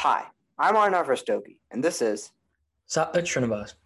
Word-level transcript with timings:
Hi, 0.00 0.26
I'm 0.58 0.74
Arnav 0.74 1.06
Rastogi, 1.06 1.56
and 1.70 1.82
this 1.82 2.02
is 2.02 2.30
Satvik 2.86 3.24
Srinivas. 3.24 3.76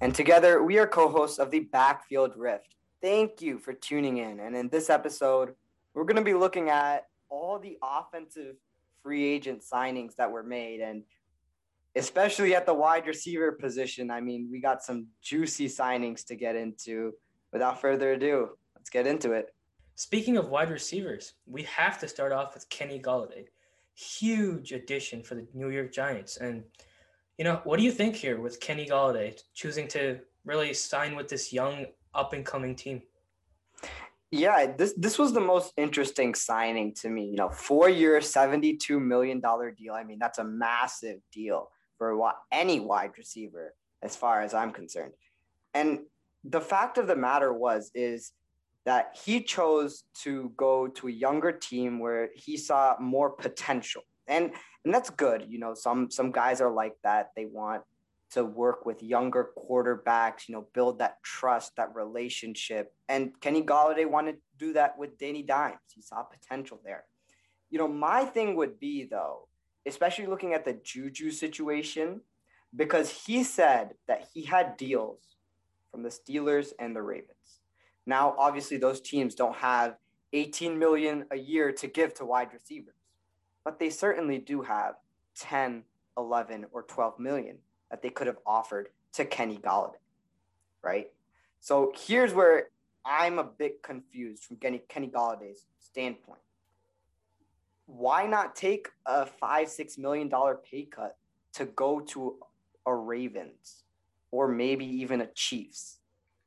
And 0.00 0.14
together, 0.14 0.62
we 0.62 0.78
are 0.78 0.86
co 0.86 1.08
hosts 1.08 1.40
of 1.40 1.50
the 1.50 1.60
Backfield 1.60 2.34
Rift. 2.36 2.76
Thank 3.02 3.42
you 3.42 3.58
for 3.58 3.72
tuning 3.72 4.18
in. 4.18 4.38
And 4.38 4.54
in 4.54 4.68
this 4.68 4.88
episode, 4.88 5.56
we're 5.94 6.04
going 6.04 6.16
to 6.16 6.22
be 6.22 6.32
looking 6.32 6.70
at 6.70 7.08
all 7.28 7.58
the 7.58 7.76
offensive 7.82 8.54
free 9.02 9.26
agent 9.26 9.64
signings 9.64 10.14
that 10.14 10.30
were 10.30 10.44
made. 10.44 10.78
And 10.78 11.02
especially 11.96 12.54
at 12.54 12.64
the 12.64 12.74
wide 12.74 13.08
receiver 13.08 13.50
position, 13.50 14.12
I 14.12 14.20
mean, 14.20 14.48
we 14.48 14.60
got 14.60 14.84
some 14.84 15.08
juicy 15.22 15.66
signings 15.66 16.24
to 16.26 16.36
get 16.36 16.54
into. 16.54 17.12
Without 17.52 17.80
further 17.80 18.12
ado, 18.12 18.50
let's 18.76 18.90
get 18.90 19.08
into 19.08 19.32
it. 19.32 19.52
Speaking 19.96 20.36
of 20.36 20.50
wide 20.50 20.70
receivers, 20.70 21.34
we 21.46 21.64
have 21.64 21.98
to 21.98 22.06
start 22.06 22.30
off 22.30 22.54
with 22.54 22.68
Kenny 22.68 23.00
Golladay. 23.00 23.46
Huge 23.96 24.72
addition 24.72 25.22
for 25.22 25.34
the 25.34 25.46
New 25.54 25.70
York 25.70 25.92
Giants. 25.92 26.36
And, 26.36 26.62
you 27.38 27.44
know, 27.44 27.60
what 27.64 27.78
do 27.78 27.82
you 27.82 27.90
think 27.90 28.14
here 28.14 28.40
with 28.40 28.60
Kenny 28.60 28.86
Golladay 28.86 29.40
choosing 29.54 29.88
to 29.88 30.20
really 30.44 30.72
sign 30.74 31.16
with 31.16 31.28
this 31.28 31.52
young 31.52 31.86
up 32.14 32.32
and 32.32 32.44
coming 32.44 32.76
team? 32.76 33.02
Yeah, 34.30 34.74
this 34.76 34.92
this 34.96 35.18
was 35.18 35.32
the 35.32 35.40
most 35.40 35.72
interesting 35.76 36.34
signing 36.34 36.92
to 36.94 37.08
me. 37.08 37.26
You 37.26 37.36
know, 37.36 37.48
four 37.48 37.88
year, 37.88 38.20
seventy 38.20 38.76
two 38.76 39.00
million 39.00 39.40
dollar 39.40 39.70
deal. 39.70 39.94
I 39.94 40.04
mean, 40.04 40.18
that's 40.18 40.38
a 40.38 40.44
massive 40.44 41.20
deal 41.32 41.70
for 41.96 42.32
any 42.52 42.80
wide 42.80 43.12
receiver, 43.16 43.74
as 44.02 44.16
far 44.16 44.42
as 44.42 44.52
I'm 44.52 44.72
concerned. 44.72 45.12
And 45.74 46.00
the 46.44 46.60
fact 46.60 46.98
of 46.98 47.06
the 47.06 47.16
matter 47.16 47.52
was 47.52 47.90
is 47.94 48.32
that 48.86 49.18
he 49.24 49.42
chose 49.42 50.04
to 50.22 50.52
go 50.56 50.86
to 50.86 51.08
a 51.08 51.10
younger 51.10 51.52
team 51.52 51.98
where 51.98 52.30
he 52.34 52.56
saw 52.56 52.96
more 52.98 53.30
potential, 53.30 54.02
and 54.26 54.52
and 54.84 54.94
that's 54.94 55.10
good. 55.10 55.44
You 55.48 55.58
know, 55.58 55.74
some 55.74 56.10
some 56.10 56.32
guys 56.32 56.60
are 56.60 56.70
like 56.70 56.94
that. 57.02 57.32
They 57.36 57.44
want 57.44 57.82
to 58.30 58.44
work 58.44 58.86
with 58.86 59.02
younger 59.02 59.50
quarterbacks, 59.56 60.48
you 60.48 60.54
know, 60.54 60.66
build 60.72 60.98
that 60.98 61.22
trust, 61.22 61.76
that 61.76 61.94
relationship. 61.94 62.92
And 63.08 63.32
Kenny 63.40 63.62
Golladay 63.62 64.08
wanted 64.08 64.32
to 64.32 64.66
do 64.66 64.72
that 64.72 64.98
with 64.98 65.18
Danny 65.18 65.42
Dimes. 65.42 65.76
He 65.94 66.02
saw 66.02 66.22
potential 66.22 66.80
there. 66.84 67.04
You 67.70 67.78
know, 67.78 67.88
my 67.88 68.24
thing 68.24 68.56
would 68.56 68.80
be 68.80 69.04
though, 69.04 69.48
especially 69.86 70.26
looking 70.26 70.54
at 70.54 70.64
the 70.64 70.72
Juju 70.72 71.30
situation, 71.30 72.20
because 72.74 73.10
he 73.10 73.44
said 73.44 73.94
that 74.08 74.28
he 74.32 74.42
had 74.42 74.76
deals 74.76 75.20
from 75.90 76.02
the 76.02 76.08
Steelers 76.08 76.72
and 76.78 76.94
the 76.94 77.02
Ravens. 77.02 77.35
Now, 78.06 78.34
obviously, 78.38 78.76
those 78.76 79.00
teams 79.00 79.34
don't 79.34 79.56
have 79.56 79.96
18 80.32 80.78
million 80.78 81.24
a 81.30 81.36
year 81.36 81.72
to 81.72 81.86
give 81.86 82.14
to 82.14 82.24
wide 82.24 82.52
receivers, 82.52 82.94
but 83.64 83.78
they 83.78 83.90
certainly 83.90 84.38
do 84.38 84.62
have 84.62 84.94
10, 85.38 85.82
11, 86.16 86.66
or 86.72 86.82
12 86.82 87.18
million 87.18 87.58
that 87.90 88.02
they 88.02 88.10
could 88.10 88.26
have 88.26 88.38
offered 88.46 88.88
to 89.14 89.24
Kenny 89.24 89.58
Golladay, 89.58 89.94
right? 90.82 91.08
So 91.60 91.92
here's 91.96 92.32
where 92.32 92.68
I'm 93.04 93.38
a 93.38 93.44
bit 93.44 93.82
confused 93.82 94.44
from 94.44 94.56
Kenny, 94.56 94.82
Kenny 94.88 95.08
Golladay's 95.08 95.66
standpoint. 95.80 96.40
Why 97.86 98.26
not 98.26 98.56
take 98.56 98.88
a 99.06 99.26
five, 99.26 99.68
six 99.68 99.96
million 99.96 100.28
dollar 100.28 100.56
pay 100.56 100.84
cut 100.84 101.16
to 101.54 101.66
go 101.66 102.00
to 102.00 102.36
a 102.84 102.94
Ravens 102.94 103.84
or 104.32 104.48
maybe 104.48 104.84
even 104.84 105.20
a 105.20 105.26
Chiefs? 105.28 105.98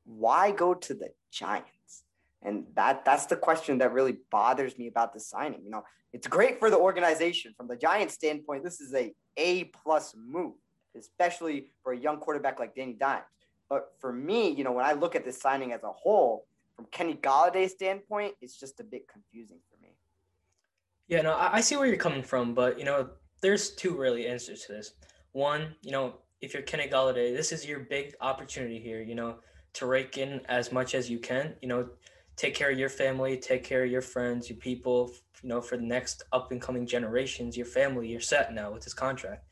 Why 0.04 0.50
go 0.50 0.74
to 0.74 0.94
the 0.94 1.10
Giants? 1.30 2.04
And 2.42 2.66
that 2.74 3.04
that's 3.04 3.26
the 3.26 3.36
question 3.36 3.78
that 3.78 3.92
really 3.92 4.18
bothers 4.30 4.78
me 4.78 4.86
about 4.86 5.12
the 5.12 5.20
signing. 5.20 5.62
You 5.62 5.70
know, 5.70 5.84
it's 6.12 6.26
great 6.26 6.58
for 6.58 6.70
the 6.70 6.78
organization 6.78 7.54
from 7.56 7.68
the 7.68 7.76
Giants 7.76 8.14
standpoint. 8.14 8.64
This 8.64 8.80
is 8.80 8.94
a 8.94 9.14
A 9.36 9.64
plus 9.64 10.14
move 10.16 10.54
especially 10.96 11.70
for 11.82 11.92
a 11.92 11.96
young 11.96 12.18
quarterback 12.18 12.58
like 12.58 12.74
Danny 12.74 12.94
Dimes. 12.94 13.24
But 13.68 13.92
for 13.98 14.12
me, 14.12 14.50
you 14.50 14.64
know, 14.64 14.72
when 14.72 14.84
I 14.84 14.92
look 14.92 15.14
at 15.14 15.24
this 15.24 15.40
signing 15.40 15.72
as 15.72 15.82
a 15.82 15.92
whole, 15.92 16.46
from 16.74 16.86
Kenny 16.86 17.14
Golladay's 17.14 17.72
standpoint, 17.72 18.34
it's 18.40 18.58
just 18.58 18.80
a 18.80 18.84
bit 18.84 19.06
confusing 19.06 19.58
for 19.70 19.80
me. 19.82 19.90
Yeah, 21.08 21.22
no, 21.22 21.36
I 21.38 21.60
see 21.60 21.76
where 21.76 21.86
you're 21.86 21.96
coming 21.96 22.22
from, 22.22 22.54
but 22.54 22.78
you 22.78 22.84
know, 22.84 23.10
there's 23.40 23.70
two 23.70 23.96
really 23.96 24.26
answers 24.26 24.64
to 24.64 24.72
this. 24.72 24.94
One, 25.32 25.74
you 25.82 25.92
know, 25.92 26.14
if 26.40 26.54
you're 26.54 26.62
Kenny 26.62 26.88
Golladay, 26.88 27.36
this 27.36 27.52
is 27.52 27.66
your 27.66 27.80
big 27.80 28.14
opportunity 28.20 28.78
here, 28.78 29.02
you 29.02 29.14
know, 29.14 29.36
to 29.74 29.86
rake 29.86 30.18
in 30.18 30.40
as 30.48 30.72
much 30.72 30.94
as 30.94 31.10
you 31.10 31.18
can, 31.18 31.54
you 31.62 31.68
know, 31.68 31.88
take 32.36 32.54
care 32.54 32.70
of 32.70 32.78
your 32.78 32.88
family, 32.88 33.36
take 33.36 33.64
care 33.64 33.84
of 33.84 33.90
your 33.90 34.02
friends, 34.02 34.48
your 34.48 34.58
people, 34.58 35.12
you 35.42 35.48
know, 35.48 35.60
for 35.60 35.76
the 35.76 35.82
next 35.82 36.22
up 36.32 36.52
and 36.52 36.60
coming 36.60 36.86
generations, 36.86 37.56
your 37.56 37.66
family, 37.66 38.08
you're 38.08 38.20
set 38.20 38.52
now 38.54 38.72
with 38.72 38.82
this 38.82 38.94
contract. 38.94 39.44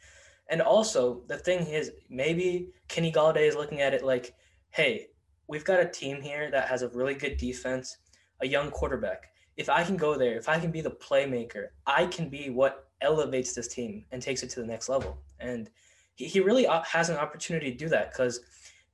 And 0.49 0.63
also, 0.63 1.23
the 1.27 1.37
thing 1.37 1.67
is, 1.67 1.93
maybe 2.09 2.71
Kenny 2.89 3.13
Golladay 3.13 3.47
is 3.47 3.55
looking 3.55 3.81
at 3.81 3.93
it 3.93 4.03
like, 4.05 4.35
hey, 4.71 5.09
we've 5.49 5.65
got 5.65 5.81
a 5.81 5.89
team 5.89 6.23
here 6.23 6.51
that 6.51 6.69
has 6.69 6.83
a 6.83 6.89
really 6.89 7.15
good 7.15 7.37
defense, 7.37 7.99
a 8.41 8.47
young 8.47 8.71
quarterback. 8.71 9.31
If 9.57 9.69
I 9.69 9.85
can 9.85 9.97
go 9.97 10.17
there, 10.17 10.39
if 10.39 10.49
I 10.49 10.59
can 10.59 10.71
be 10.71 10.81
the 10.81 10.91
playmaker, 10.91 11.69
I 11.87 12.07
can 12.07 12.29
be 12.29 12.49
what 12.49 12.89
elevates 13.01 13.53
this 13.53 13.69
team 13.69 14.05
and 14.13 14.23
takes 14.23 14.43
it 14.43 14.51
to 14.51 14.61
the 14.61 14.67
next 14.67 14.89
level. 14.89 15.19
And 15.41 15.69
he, 16.15 16.27
he 16.27 16.41
really 16.41 16.67
uh, 16.67 16.83
has 16.83 17.11
an 17.11 17.17
opportunity 17.17 17.71
to 17.71 17.77
do 17.77 17.89
that 17.89 18.13
because 18.13 18.41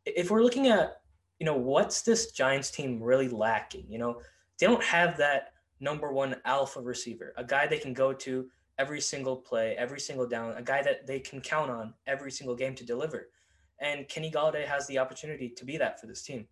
if 0.06 0.30
we're 0.30 0.42
looking 0.42 0.68
at, 0.68 1.00
you 1.38 1.46
know, 1.46 1.56
what's 1.56 2.02
this 2.02 2.32
Giants 2.32 2.70
team 2.70 3.02
really 3.02 3.28
lacking? 3.28 3.86
You 3.88 3.98
know, 3.98 4.20
they 4.58 4.66
don't 4.66 4.82
have 4.84 5.16
that 5.18 5.52
number 5.80 6.12
one 6.12 6.36
alpha 6.44 6.80
receiver, 6.80 7.34
a 7.36 7.44
guy 7.44 7.66
they 7.66 7.78
can 7.78 7.92
go 7.92 8.12
to 8.12 8.48
every 8.78 9.00
single 9.00 9.36
play, 9.36 9.76
every 9.76 10.00
single 10.00 10.26
down, 10.26 10.56
a 10.56 10.62
guy 10.62 10.82
that 10.82 11.06
they 11.06 11.20
can 11.20 11.40
count 11.40 11.70
on 11.70 11.94
every 12.06 12.30
single 12.30 12.56
game 12.56 12.74
to 12.74 12.84
deliver. 12.84 13.28
And 13.80 14.08
Kenny 14.08 14.30
Golladay 14.30 14.64
has 14.66 14.86
the 14.86 14.98
opportunity 14.98 15.48
to 15.50 15.64
be 15.64 15.76
that 15.78 16.00
for 16.00 16.06
this 16.06 16.22
team. 16.22 16.46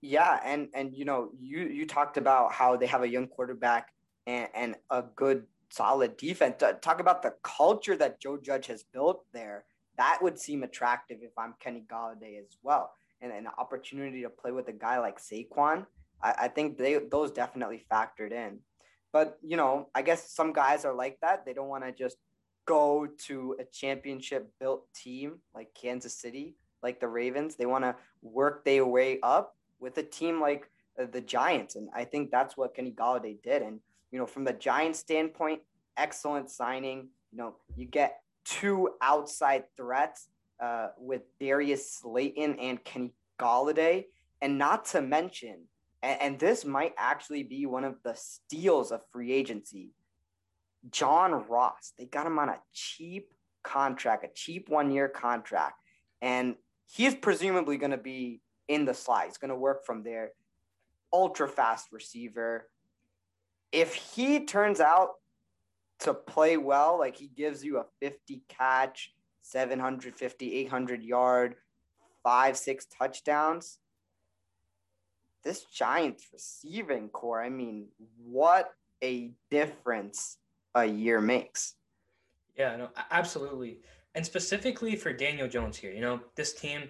Yeah, 0.00 0.40
and 0.44 0.68
and 0.74 0.92
you 0.92 1.04
know, 1.04 1.30
you 1.40 1.60
you 1.60 1.86
talked 1.86 2.16
about 2.16 2.52
how 2.52 2.76
they 2.76 2.86
have 2.86 3.02
a 3.02 3.08
young 3.08 3.28
quarterback 3.28 3.92
and, 4.26 4.48
and 4.52 4.76
a 4.90 5.04
good 5.14 5.44
solid 5.70 6.16
defense. 6.16 6.62
Talk 6.80 7.00
about 7.00 7.22
the 7.22 7.34
culture 7.42 7.96
that 7.96 8.20
Joe 8.20 8.36
Judge 8.36 8.66
has 8.66 8.82
built 8.82 9.24
there. 9.32 9.64
That 9.96 10.18
would 10.20 10.38
seem 10.38 10.64
attractive 10.64 11.18
if 11.22 11.30
I'm 11.38 11.54
Kenny 11.60 11.84
Golladay 11.90 12.38
as 12.40 12.56
well. 12.62 12.92
And 13.22 13.32
an 13.32 13.46
opportunity 13.56 14.22
to 14.22 14.28
play 14.28 14.50
with 14.50 14.68
a 14.68 14.72
guy 14.72 14.98
like 14.98 15.18
Saquon, 15.20 15.86
I, 16.22 16.34
I 16.40 16.48
think 16.48 16.76
they 16.76 16.98
those 16.98 17.30
definitely 17.30 17.84
factored 17.90 18.32
in. 18.32 18.58
But 19.12 19.38
you 19.42 19.56
know, 19.56 19.88
I 19.94 20.02
guess 20.02 20.30
some 20.32 20.52
guys 20.52 20.84
are 20.84 20.94
like 20.94 21.18
that. 21.22 21.46
They 21.46 21.52
don't 21.52 21.68
want 21.68 21.84
to 21.84 21.92
just 21.92 22.16
go 22.66 23.06
to 23.26 23.56
a 23.60 23.64
championship 23.64 24.50
built 24.60 24.92
team 24.94 25.38
like 25.54 25.72
Kansas 25.74 26.14
City, 26.14 26.56
like 26.82 27.00
the 27.00 27.08
Ravens. 27.08 27.54
They 27.54 27.66
want 27.66 27.84
to 27.84 27.94
work 28.22 28.64
their 28.64 28.84
way 28.84 29.18
up 29.22 29.56
with 29.78 29.96
a 29.98 30.02
team 30.02 30.40
like 30.40 30.68
uh, 31.00 31.06
the 31.10 31.20
Giants, 31.20 31.76
and 31.76 31.88
I 31.94 32.04
think 32.04 32.30
that's 32.30 32.56
what 32.56 32.74
Kenny 32.74 32.92
Golladay 32.92 33.40
did. 33.42 33.62
And 33.62 33.80
you 34.10 34.18
know, 34.18 34.26
from 34.26 34.44
the 34.44 34.52
Giants' 34.52 34.98
standpoint, 34.98 35.60
excellent 35.96 36.50
signing. 36.50 37.08
You 37.30 37.38
know, 37.38 37.56
you 37.76 37.86
get 37.86 38.20
two 38.44 38.90
outside 39.00 39.64
threats 39.76 40.28
uh, 40.62 40.88
with 40.96 41.22
Darius 41.40 41.92
Slayton 41.94 42.58
and 42.58 42.82
Kenny 42.84 43.12
Golladay, 43.38 44.04
and 44.40 44.56
not 44.56 44.86
to 44.86 45.02
mention 45.02 45.66
and, 46.02 46.20
and 46.20 46.38
this 46.38 46.64
might 46.64 46.94
actually 46.98 47.42
be 47.42 47.66
one 47.66 47.84
of 47.84 47.96
the 48.02 48.14
steals 48.14 48.92
of 48.92 49.00
free 49.12 49.32
agency. 49.32 49.90
John 50.90 51.32
Ross, 51.48 51.92
they 51.96 52.06
got 52.06 52.26
him 52.26 52.38
on 52.38 52.48
a 52.48 52.58
cheap 52.72 53.32
contract, 53.62 54.24
a 54.24 54.28
cheap 54.34 54.68
one 54.68 54.90
year 54.90 55.08
contract. 55.08 55.78
And 56.20 56.56
he's 56.90 57.14
presumably 57.14 57.76
going 57.76 57.92
to 57.92 57.96
be 57.96 58.40
in 58.68 58.84
the 58.84 58.94
slide. 58.94 59.26
He's 59.26 59.38
going 59.38 59.50
to 59.50 59.56
work 59.56 59.86
from 59.86 60.02
there. 60.02 60.30
Ultra 61.12 61.48
fast 61.48 61.92
receiver. 61.92 62.68
If 63.70 63.94
he 63.94 64.44
turns 64.44 64.80
out 64.80 65.10
to 66.00 66.14
play 66.14 66.56
well, 66.56 66.98
like 66.98 67.16
he 67.16 67.28
gives 67.28 67.64
you 67.64 67.78
a 67.78 67.84
50 68.00 68.42
catch, 68.48 69.12
750, 69.42 70.54
800 70.54 71.02
yard, 71.02 71.56
five, 72.22 72.56
six 72.56 72.86
touchdowns, 72.86 73.78
this 75.42 75.64
Giants 75.64 76.28
receiving 76.32 77.08
corps, 77.08 77.42
I 77.42 77.48
mean, 77.48 77.88
what 78.24 78.74
a 79.02 79.32
difference 79.50 80.38
a 80.74 80.84
year 80.84 81.20
makes. 81.20 81.74
Yeah, 82.56 82.76
no, 82.76 82.88
absolutely. 83.10 83.80
And 84.14 84.24
specifically 84.24 84.94
for 84.96 85.12
Daniel 85.12 85.48
Jones 85.48 85.76
here, 85.76 85.92
you 85.92 86.00
know, 86.00 86.20
this 86.36 86.52
team, 86.52 86.82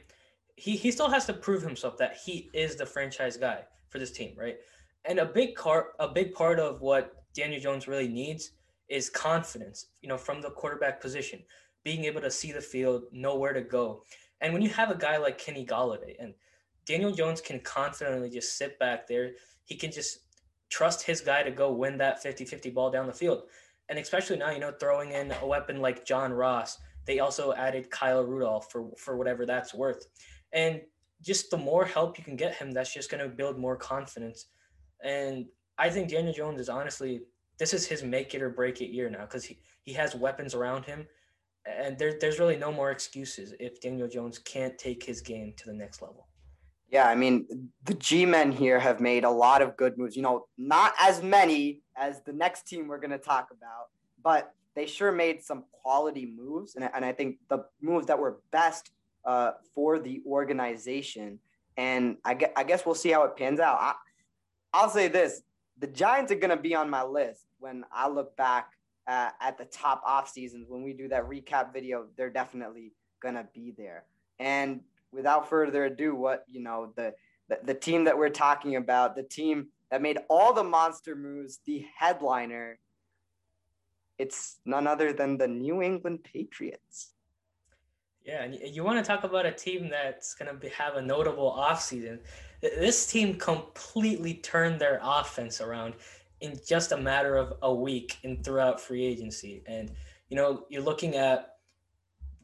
he, 0.56 0.76
he 0.76 0.90
still 0.90 1.08
has 1.08 1.24
to 1.26 1.32
prove 1.32 1.62
himself 1.62 1.96
that 1.98 2.16
he 2.24 2.50
is 2.52 2.76
the 2.76 2.84
franchise 2.84 3.36
guy 3.36 3.60
for 3.88 3.98
this 3.98 4.10
team, 4.10 4.34
right? 4.36 4.56
And 5.04 5.18
a 5.18 5.24
big 5.24 5.54
part, 5.54 5.94
a 5.98 6.08
big 6.08 6.34
part 6.34 6.60
of 6.60 6.80
what 6.80 7.24
Daniel 7.34 7.60
Jones 7.60 7.88
really 7.88 8.08
needs 8.08 8.52
is 8.88 9.08
confidence, 9.08 9.86
you 10.02 10.08
know, 10.08 10.18
from 10.18 10.42
the 10.42 10.50
quarterback 10.50 11.00
position, 11.00 11.42
being 11.84 12.04
able 12.04 12.20
to 12.20 12.30
see 12.30 12.52
the 12.52 12.60
field, 12.60 13.04
know 13.12 13.36
where 13.36 13.52
to 13.52 13.60
go. 13.60 14.04
And 14.40 14.52
when 14.52 14.62
you 14.62 14.70
have 14.70 14.90
a 14.90 14.96
guy 14.96 15.16
like 15.16 15.38
Kenny 15.38 15.64
Golladay, 15.64 16.16
and 16.18 16.34
Daniel 16.84 17.12
Jones 17.12 17.40
can 17.40 17.60
confidently 17.60 18.30
just 18.30 18.58
sit 18.58 18.78
back 18.78 19.06
there. 19.06 19.32
He 19.64 19.76
can 19.76 19.92
just 19.92 20.18
trust 20.68 21.02
his 21.04 21.20
guy 21.20 21.42
to 21.42 21.50
go 21.50 21.72
win 21.72 21.98
that 21.98 22.22
50 22.22 22.44
50 22.44 22.70
ball 22.70 22.90
down 22.90 23.06
the 23.06 23.12
field. 23.12 23.44
and 23.88 23.98
especially 23.98 24.38
now, 24.38 24.50
you 24.50 24.58
know, 24.60 24.72
throwing 24.80 25.12
in 25.12 25.32
a 25.42 25.46
weapon 25.46 25.80
like 25.80 26.06
John 26.06 26.32
Ross. 26.32 26.78
They 27.04 27.18
also 27.18 27.52
added 27.52 27.90
Kyle 27.90 28.24
Rudolph 28.24 28.70
for 28.70 28.90
for 28.96 29.16
whatever 29.16 29.44
that's 29.44 29.74
worth, 29.74 30.06
and 30.52 30.80
just 31.20 31.50
the 31.50 31.56
more 31.56 31.84
help 31.84 32.16
you 32.18 32.24
can 32.24 32.36
get 32.36 32.54
him, 32.54 32.70
that's 32.72 32.92
just 32.92 33.10
going 33.10 33.22
to 33.22 33.28
build 33.28 33.58
more 33.58 33.76
confidence. 33.76 34.46
And 35.04 35.46
I 35.78 35.90
think 35.90 36.08
Daniel 36.08 36.32
Jones 36.32 36.60
is 36.60 36.68
honestly 36.68 37.22
this 37.58 37.74
is 37.74 37.86
his 37.86 38.02
make 38.02 38.34
it 38.34 38.42
or 38.42 38.50
break 38.50 38.80
it 38.80 38.90
year 38.90 39.10
now 39.10 39.20
because 39.20 39.44
he, 39.44 39.58
he 39.82 39.92
has 39.92 40.14
weapons 40.14 40.54
around 40.54 40.84
him. 40.84 41.06
And 41.64 41.98
there, 41.98 42.18
there's 42.20 42.38
really 42.38 42.56
no 42.56 42.72
more 42.72 42.90
excuses 42.90 43.54
if 43.60 43.80
Daniel 43.80 44.08
Jones 44.08 44.38
can't 44.38 44.76
take 44.78 45.02
his 45.02 45.20
game 45.20 45.54
to 45.58 45.66
the 45.66 45.72
next 45.72 46.02
level. 46.02 46.26
Yeah, 46.88 47.08
I 47.08 47.14
mean, 47.14 47.70
the 47.84 47.94
G 47.94 48.26
men 48.26 48.52
here 48.52 48.78
have 48.78 49.00
made 49.00 49.24
a 49.24 49.30
lot 49.30 49.62
of 49.62 49.76
good 49.76 49.96
moves. 49.96 50.14
You 50.14 50.22
know, 50.22 50.46
not 50.58 50.92
as 51.00 51.22
many 51.22 51.80
as 51.96 52.20
the 52.22 52.32
next 52.32 52.66
team 52.66 52.86
we're 52.86 52.98
going 53.00 53.12
to 53.12 53.18
talk 53.18 53.48
about, 53.50 53.86
but 54.22 54.54
they 54.74 54.86
sure 54.86 55.12
made 55.12 55.42
some 55.42 55.64
quality 55.72 56.26
moves. 56.26 56.74
And, 56.74 56.88
and 56.94 57.04
I 57.04 57.12
think 57.12 57.36
the 57.48 57.64
moves 57.80 58.06
that 58.08 58.18
were 58.18 58.40
best 58.50 58.90
uh, 59.24 59.52
for 59.74 59.98
the 59.98 60.20
organization. 60.26 61.38
And 61.76 62.18
I 62.24 62.34
guess, 62.34 62.50
I 62.56 62.64
guess 62.64 62.84
we'll 62.84 62.94
see 62.94 63.10
how 63.10 63.22
it 63.24 63.36
pans 63.36 63.60
out. 63.60 63.78
I, 63.80 63.94
I'll 64.74 64.90
say 64.90 65.08
this 65.08 65.42
the 65.78 65.86
Giants 65.86 66.30
are 66.30 66.36
going 66.36 66.54
to 66.54 66.62
be 66.62 66.74
on 66.74 66.90
my 66.90 67.02
list 67.02 67.46
when 67.58 67.84
I 67.90 68.08
look 68.08 68.36
back 68.36 68.70
uh, 69.06 69.30
at 69.40 69.58
the 69.58 69.64
top 69.66 70.02
off 70.06 70.28
seasons. 70.28 70.66
When 70.68 70.82
we 70.82 70.92
do 70.92 71.08
that 71.08 71.28
recap 71.28 71.72
video, 71.72 72.06
they're 72.16 72.30
definitely 72.30 72.92
to 73.30 73.46
be 73.54 73.72
there. 73.76 74.04
And 74.38 74.80
without 75.12 75.48
further 75.48 75.84
ado, 75.84 76.14
what 76.14 76.44
you 76.48 76.60
know 76.60 76.92
the, 76.96 77.14
the 77.48 77.58
the 77.64 77.74
team 77.74 78.04
that 78.04 78.18
we're 78.18 78.30
talking 78.30 78.76
about, 78.76 79.14
the 79.14 79.22
team 79.22 79.68
that 79.90 80.02
made 80.02 80.18
all 80.28 80.52
the 80.52 80.64
monster 80.64 81.14
moves, 81.14 81.60
the 81.64 81.86
headliner. 81.96 82.78
It's 84.18 84.58
none 84.64 84.86
other 84.86 85.12
than 85.12 85.38
the 85.38 85.48
New 85.48 85.82
England 85.82 86.20
Patriots. 86.24 87.12
Yeah, 88.24 88.44
and 88.44 88.54
you 88.54 88.84
want 88.84 89.04
to 89.04 89.04
talk 89.04 89.24
about 89.24 89.46
a 89.46 89.52
team 89.52 89.88
that's 89.88 90.34
going 90.34 90.56
to 90.56 90.68
have 90.68 90.94
a 90.94 91.02
notable 91.02 91.52
offseason. 91.58 92.20
This 92.60 93.10
team 93.10 93.34
completely 93.34 94.34
turned 94.34 94.80
their 94.80 95.00
offense 95.02 95.60
around 95.60 95.94
in 96.42 96.58
just 96.66 96.92
a 96.92 96.96
matter 96.96 97.36
of 97.36 97.54
a 97.62 97.72
week 97.72 98.18
and 98.24 98.44
throughout 98.44 98.80
free 98.80 99.04
agency. 99.04 99.62
And, 99.66 99.90
you 100.28 100.36
know, 100.36 100.64
you're 100.68 100.82
looking 100.82 101.16
at 101.16 101.56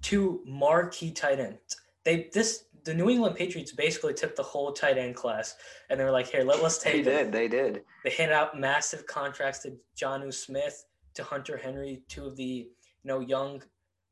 two 0.00 0.42
marquee 0.46 1.10
tight 1.10 1.40
ends 1.40 1.76
they 2.08 2.30
this 2.32 2.64
the 2.84 2.94
New 2.94 3.10
England 3.10 3.36
Patriots 3.36 3.72
basically 3.72 4.14
took 4.14 4.34
the 4.34 4.42
whole 4.42 4.72
tight 4.72 4.96
end 4.96 5.14
class 5.14 5.56
and 5.90 6.00
they 6.00 6.04
were 6.04 6.10
like, 6.10 6.26
here, 6.26 6.42
let, 6.42 6.62
let's 6.62 6.78
take 6.78 7.04
They 7.04 7.10
did, 7.10 7.32
they 7.32 7.46
did. 7.46 7.82
They 8.02 8.10
handed 8.10 8.34
out 8.34 8.58
massive 8.58 9.06
contracts 9.06 9.58
to 9.60 9.76
Jonnu 9.94 10.32
Smith, 10.32 10.86
to 11.12 11.22
Hunter 11.22 11.58
Henry, 11.58 12.02
two 12.08 12.24
of 12.24 12.36
the, 12.36 12.44
you 12.44 13.04
know, 13.04 13.20
young, 13.20 13.62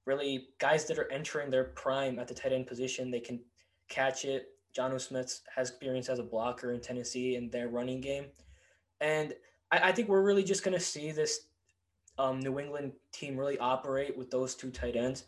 really 0.05 0.49
guys 0.59 0.85
that 0.87 0.99
are 0.99 1.11
entering 1.11 1.49
their 1.49 1.65
prime 1.65 2.19
at 2.19 2.29
the 2.29 2.35
tight 2.35 2.53
end 2.53 2.67
position. 2.67 3.11
They 3.11 3.21
can 3.21 3.41
catch 3.89 4.27
it. 4.27 4.49
Jonnu 4.77 5.01
Smith 5.01 5.41
has 5.55 5.71
experience 5.71 6.11
as 6.11 6.19
a 6.19 6.25
blocker 6.25 6.73
in 6.73 6.81
Tennessee 6.81 7.37
in 7.37 7.49
their 7.49 7.69
running 7.69 8.03
game. 8.03 8.27
And 9.01 9.33
I, 9.71 9.89
I 9.89 9.93
think 9.93 10.09
we're 10.09 10.23
really 10.23 10.45
just 10.45 10.65
gonna 10.65 10.81
see 10.81 11.13
this 11.13 11.47
um, 12.19 12.41
New 12.41 12.59
England 12.59 12.93
team 13.13 13.37
really 13.37 13.59
operate 13.59 14.17
with 14.17 14.31
those 14.31 14.55
two 14.55 14.71
tight 14.71 14.97
ends 14.97 15.25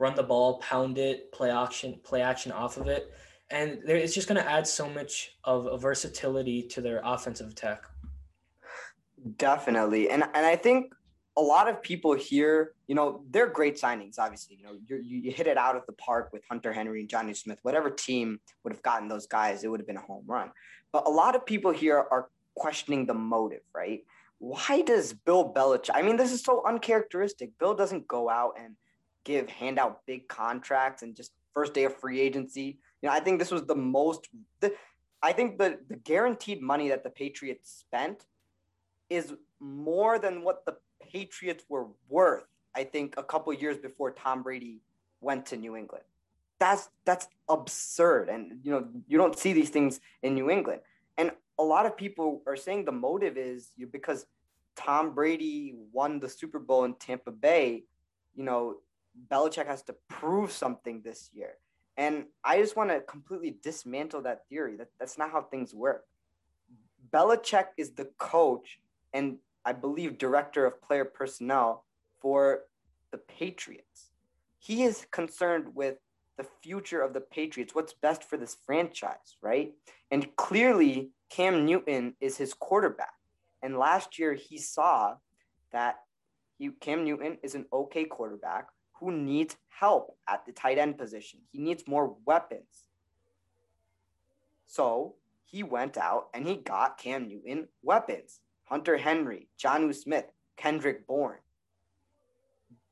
run 0.00 0.14
the 0.16 0.22
ball, 0.22 0.58
pound 0.58 0.98
it, 0.98 1.30
play 1.30 1.50
action, 1.50 2.00
play 2.02 2.22
action 2.22 2.50
off 2.50 2.78
of 2.78 2.88
it, 2.88 3.12
and 3.50 3.78
it's 3.84 4.14
just 4.14 4.26
going 4.26 4.42
to 4.42 4.50
add 4.50 4.66
so 4.66 4.88
much 4.88 5.36
of 5.44 5.66
a 5.66 5.76
versatility 5.76 6.62
to 6.62 6.80
their 6.80 7.00
offensive 7.04 7.50
attack. 7.50 7.84
Definitely, 9.36 10.10
and 10.10 10.24
and 10.34 10.46
I 10.46 10.56
think 10.56 10.94
a 11.36 11.42
lot 11.42 11.68
of 11.68 11.80
people 11.82 12.14
here, 12.14 12.72
you 12.88 12.94
know, 12.94 13.22
they're 13.30 13.46
great 13.46 13.76
signings. 13.76 14.18
Obviously, 14.18 14.56
you 14.56 14.64
know, 14.64 14.72
you 14.88 15.30
hit 15.30 15.46
it 15.46 15.56
out 15.56 15.76
of 15.76 15.84
the 15.86 15.92
park 15.92 16.30
with 16.32 16.42
Hunter 16.48 16.72
Henry 16.72 17.00
and 17.00 17.08
Jonnu 17.08 17.36
Smith. 17.36 17.58
Whatever 17.62 17.90
team 17.90 18.40
would 18.64 18.72
have 18.72 18.82
gotten 18.82 19.08
those 19.08 19.26
guys, 19.26 19.62
it 19.62 19.68
would 19.68 19.78
have 19.78 19.86
been 19.86 19.98
a 19.98 20.02
home 20.02 20.24
run. 20.26 20.50
But 20.92 21.06
a 21.06 21.10
lot 21.10 21.36
of 21.36 21.46
people 21.46 21.70
here 21.70 21.98
are 21.98 22.30
questioning 22.60 23.06
the 23.06 23.14
motive, 23.14 23.62
right? 23.74 24.04
Why 24.38 24.82
does 24.82 25.14
Bill 25.14 25.52
Belichick? 25.52 25.90
I 25.94 26.02
mean, 26.02 26.16
this 26.16 26.30
is 26.30 26.42
so 26.42 26.62
uncharacteristic. 26.66 27.58
Bill 27.58 27.74
doesn't 27.74 28.06
go 28.06 28.28
out 28.28 28.52
and 28.62 28.76
give 29.24 29.48
hand 29.48 29.78
out 29.78 30.06
big 30.06 30.28
contracts 30.28 31.02
and 31.02 31.16
just 31.16 31.32
first 31.54 31.72
day 31.74 31.84
of 31.84 31.96
free 31.96 32.20
agency. 32.20 32.78
You 33.00 33.08
know, 33.08 33.14
I 33.14 33.20
think 33.20 33.38
this 33.38 33.50
was 33.50 33.64
the 33.64 33.74
most. 33.74 34.28
The, 34.60 34.74
I 35.22 35.32
think 35.32 35.58
the 35.58 35.78
the 35.88 35.96
guaranteed 35.96 36.60
money 36.62 36.88
that 36.90 37.02
the 37.02 37.10
Patriots 37.10 37.70
spent 37.80 38.26
is 39.08 39.34
more 39.58 40.18
than 40.18 40.44
what 40.44 40.64
the 40.66 40.76
Patriots 41.12 41.64
were 41.68 41.86
worth. 42.08 42.44
I 42.74 42.84
think 42.84 43.14
a 43.16 43.22
couple 43.22 43.52
years 43.52 43.78
before 43.78 44.12
Tom 44.12 44.42
Brady 44.42 44.80
went 45.20 45.46
to 45.46 45.56
New 45.56 45.76
England. 45.76 46.04
That's 46.58 46.90
that's 47.06 47.26
absurd, 47.48 48.28
and 48.28 48.60
you 48.62 48.70
know 48.72 48.82
you 49.08 49.16
don't 49.16 49.38
see 49.38 49.52
these 49.54 49.70
things 49.70 50.00
in 50.22 50.34
New 50.34 50.50
England. 50.50 50.82
A 51.60 51.62
lot 51.62 51.84
of 51.86 51.96
people 51.96 52.42
are 52.46 52.56
saying 52.56 52.84
the 52.84 52.92
motive 52.92 53.36
is 53.36 53.70
you 53.76 53.86
because 53.86 54.26
Tom 54.76 55.14
Brady 55.14 55.74
won 55.92 56.18
the 56.18 56.28
Super 56.28 56.58
Bowl 56.58 56.84
in 56.84 56.94
Tampa 56.94 57.30
Bay. 57.30 57.84
You 58.34 58.44
know, 58.44 58.76
Belichick 59.30 59.66
has 59.66 59.82
to 59.84 59.94
prove 60.08 60.50
something 60.50 61.02
this 61.04 61.30
year. 61.34 61.54
And 61.96 62.24
I 62.42 62.60
just 62.60 62.76
want 62.76 62.90
to 62.90 63.00
completely 63.00 63.58
dismantle 63.62 64.22
that 64.22 64.48
theory. 64.48 64.76
That 64.76 64.88
that's 64.98 65.18
not 65.18 65.30
how 65.30 65.42
things 65.42 65.74
work. 65.74 66.06
Belichick 67.12 67.66
is 67.76 67.90
the 67.90 68.08
coach 68.18 68.78
and 69.12 69.36
I 69.64 69.72
believe 69.72 70.16
director 70.16 70.64
of 70.64 70.80
player 70.80 71.04
personnel 71.04 71.84
for 72.20 72.62
the 73.10 73.18
Patriots. 73.18 74.10
He 74.58 74.84
is 74.84 75.06
concerned 75.10 75.74
with 75.74 75.96
the 76.36 76.46
future 76.62 77.02
of 77.02 77.12
the 77.12 77.20
Patriots, 77.20 77.74
what's 77.74 77.92
best 77.92 78.24
for 78.24 78.36
this 78.36 78.56
franchise, 78.64 79.36
right? 79.42 79.72
And 80.10 80.34
clearly, 80.36 81.10
Cam 81.28 81.66
Newton 81.66 82.14
is 82.20 82.36
his 82.36 82.54
quarterback. 82.54 83.12
And 83.62 83.78
last 83.78 84.18
year, 84.18 84.34
he 84.34 84.58
saw 84.58 85.16
that 85.72 85.96
he, 86.58 86.70
Cam 86.80 87.04
Newton 87.04 87.38
is 87.42 87.54
an 87.54 87.66
okay 87.72 88.04
quarterback 88.04 88.68
who 88.98 89.12
needs 89.12 89.56
help 89.68 90.16
at 90.28 90.44
the 90.46 90.52
tight 90.52 90.78
end 90.78 90.98
position. 90.98 91.40
He 91.50 91.58
needs 91.58 91.84
more 91.86 92.16
weapons. 92.26 92.84
So 94.66 95.14
he 95.44 95.62
went 95.62 95.96
out 95.96 96.28
and 96.34 96.46
he 96.46 96.56
got 96.56 96.98
Cam 96.98 97.28
Newton 97.28 97.68
weapons. 97.82 98.40
Hunter 98.64 98.96
Henry, 98.96 99.48
Jonnu 99.58 99.92
Smith, 99.92 100.26
Kendrick 100.56 101.06
Bourne. 101.06 101.40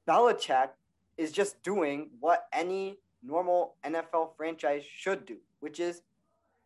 Belichick 0.08 0.70
is 1.16 1.30
just 1.30 1.62
doing 1.62 2.10
what 2.18 2.46
any 2.52 2.96
normal 3.22 3.74
NFL 3.84 4.30
franchise 4.36 4.82
should 4.84 5.26
do, 5.26 5.36
which 5.60 5.80
is 5.80 6.02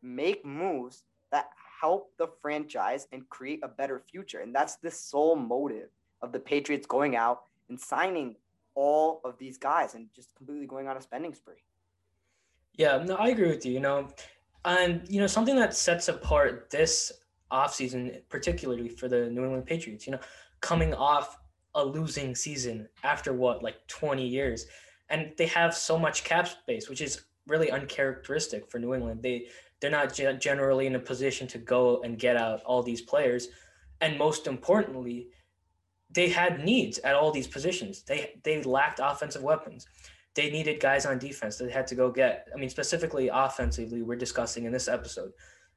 make 0.03 0.45
moves 0.45 1.05
that 1.31 1.51
help 1.81 2.13
the 2.19 2.29
franchise 2.41 3.09
and 3.13 3.29
create 3.29 3.61
a 3.63 3.69
better 3.69 4.03
future. 4.11 4.41
And 4.41 4.55
that's 4.55 4.77
the 4.77 4.91
sole 4.91 5.37
motive 5.37 5.89
of 6.21 6.33
the 6.33 6.39
Patriots 6.39 6.87
going 6.87 7.17
out 7.17 7.45
and 7.69 7.79
signing 7.79 8.37
all 8.75 9.21
of 9.25 9.37
these 9.39 9.59
guys 9.59 9.95
and 9.95 10.07
just 10.15 10.35
completely 10.35 10.67
going 10.67 10.89
on 10.89 10.97
a 10.97 11.01
spending 11.01 11.35
spree. 11.35 11.65
Yeah, 12.75 13.03
no, 13.05 13.17
I 13.17 13.29
agree 13.29 13.49
with 13.49 13.67
you. 13.67 13.73
You 13.73 13.81
know, 13.81 14.09
and 14.65 15.03
you 15.09 15.21
know 15.21 15.27
something 15.27 15.57
that 15.57 15.75
sets 15.75 16.09
apart 16.09 16.71
this 16.71 17.13
offseason, 17.51 18.23
particularly 18.29 18.89
for 18.89 19.09
the 19.09 19.29
New 19.29 19.45
England 19.45 19.67
Patriots. 19.67 20.07
You 20.07 20.13
know, 20.13 20.21
coming 20.61 20.95
off 20.95 21.39
a 21.75 21.85
losing 21.85 22.35
season 22.35 22.89
after 23.03 23.33
what 23.33 23.63
like 23.63 23.77
20 23.89 24.27
years, 24.27 24.67
and 25.13 25.33
they 25.37 25.47
have 25.47 25.75
so 25.75 25.99
much 25.99 26.25
cap 26.25 26.49
space, 26.49 26.89
which 26.89 27.01
is 27.01 27.27
really 27.47 27.71
uncharacteristic 27.71 28.69
for 28.71 28.79
New 28.79 28.95
England. 28.95 29.23
They 29.23 29.47
they're 29.81 29.91
not 29.91 30.15
generally 30.41 30.87
in 30.87 30.95
a 30.95 31.01
position 31.01 31.47
to 31.49 31.59
go 31.59 32.03
and 32.03 32.19
get 32.19 32.37
out 32.37 32.63
all 32.65 32.83
these 32.83 33.03
players, 33.03 33.49
and 34.01 34.19
most 34.19 34.47
importantly, 34.47 35.29
they 36.11 36.29
had 36.29 36.65
needs 36.65 36.99
at 36.99 37.15
all 37.15 37.31
these 37.31 37.47
positions. 37.47 38.03
They 38.03 38.41
they 38.43 38.63
lacked 38.63 39.01
offensive 39.03 39.43
weapons. 39.43 39.87
They 40.35 40.51
needed 40.51 40.81
guys 40.81 41.05
on 41.05 41.19
defense 41.19 41.59
that 41.59 41.67
they 41.67 41.73
had 41.73 41.87
to 41.89 41.95
go 41.95 42.11
get. 42.11 42.49
I 42.55 42.59
mean, 42.59 42.71
specifically 42.71 43.29
offensively, 43.29 44.03
we're 44.03 44.17
discussing 44.17 44.65
in 44.65 44.73
this 44.73 44.89
episode. 44.89 45.33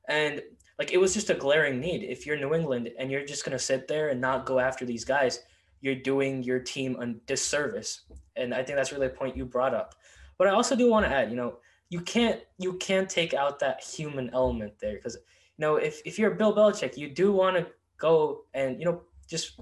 And 0.08 0.42
like 0.80 0.94
it 0.94 0.98
was 0.98 1.14
just 1.14 1.30
a 1.30 1.34
glaring 1.34 1.80
need. 1.80 2.04
If 2.04 2.26
you're 2.26 2.38
New 2.38 2.54
England 2.54 2.90
and 2.98 3.12
you're 3.12 3.26
just 3.26 3.44
gonna 3.44 3.60
sit 3.60 3.88
there 3.88 4.10
and 4.10 4.22
not 4.22 4.46
go 4.46 4.60
after 4.60 4.86
these 4.86 5.04
guys, 5.04 5.40
you're 5.82 5.96
doing 5.96 6.42
your 6.44 6.60
team 6.60 6.96
a 7.02 7.14
disservice. 7.26 8.02
And 8.36 8.54
I 8.54 8.64
think 8.64 8.78
that's 8.78 8.92
really 8.92 9.08
a 9.08 9.10
point 9.10 9.38
you 9.38 9.46
brought 9.46 9.74
up. 9.74 9.96
But 10.38 10.48
I 10.48 10.52
also 10.52 10.76
do 10.76 10.90
want 10.90 11.06
to 11.06 11.12
add, 11.12 11.30
you 11.30 11.36
know, 11.36 11.58
you 11.90 12.02
can't 12.02 12.42
you 12.58 12.74
can't 12.74 13.10
take 13.10 13.34
out 13.34 13.60
that 13.60 13.82
human 13.82 14.30
element 14.34 14.74
there 14.80 14.96
because 14.96 15.16
you 15.16 15.60
know 15.60 15.76
if, 15.76 16.02
if 16.04 16.18
you're 16.18 16.32
Bill 16.32 16.54
Belichick, 16.54 16.98
you 16.98 17.10
do 17.10 17.32
want 17.32 17.56
to 17.58 17.68
go 17.98 18.44
and 18.54 18.80
you 18.80 18.86
know 18.86 19.02
just 19.28 19.60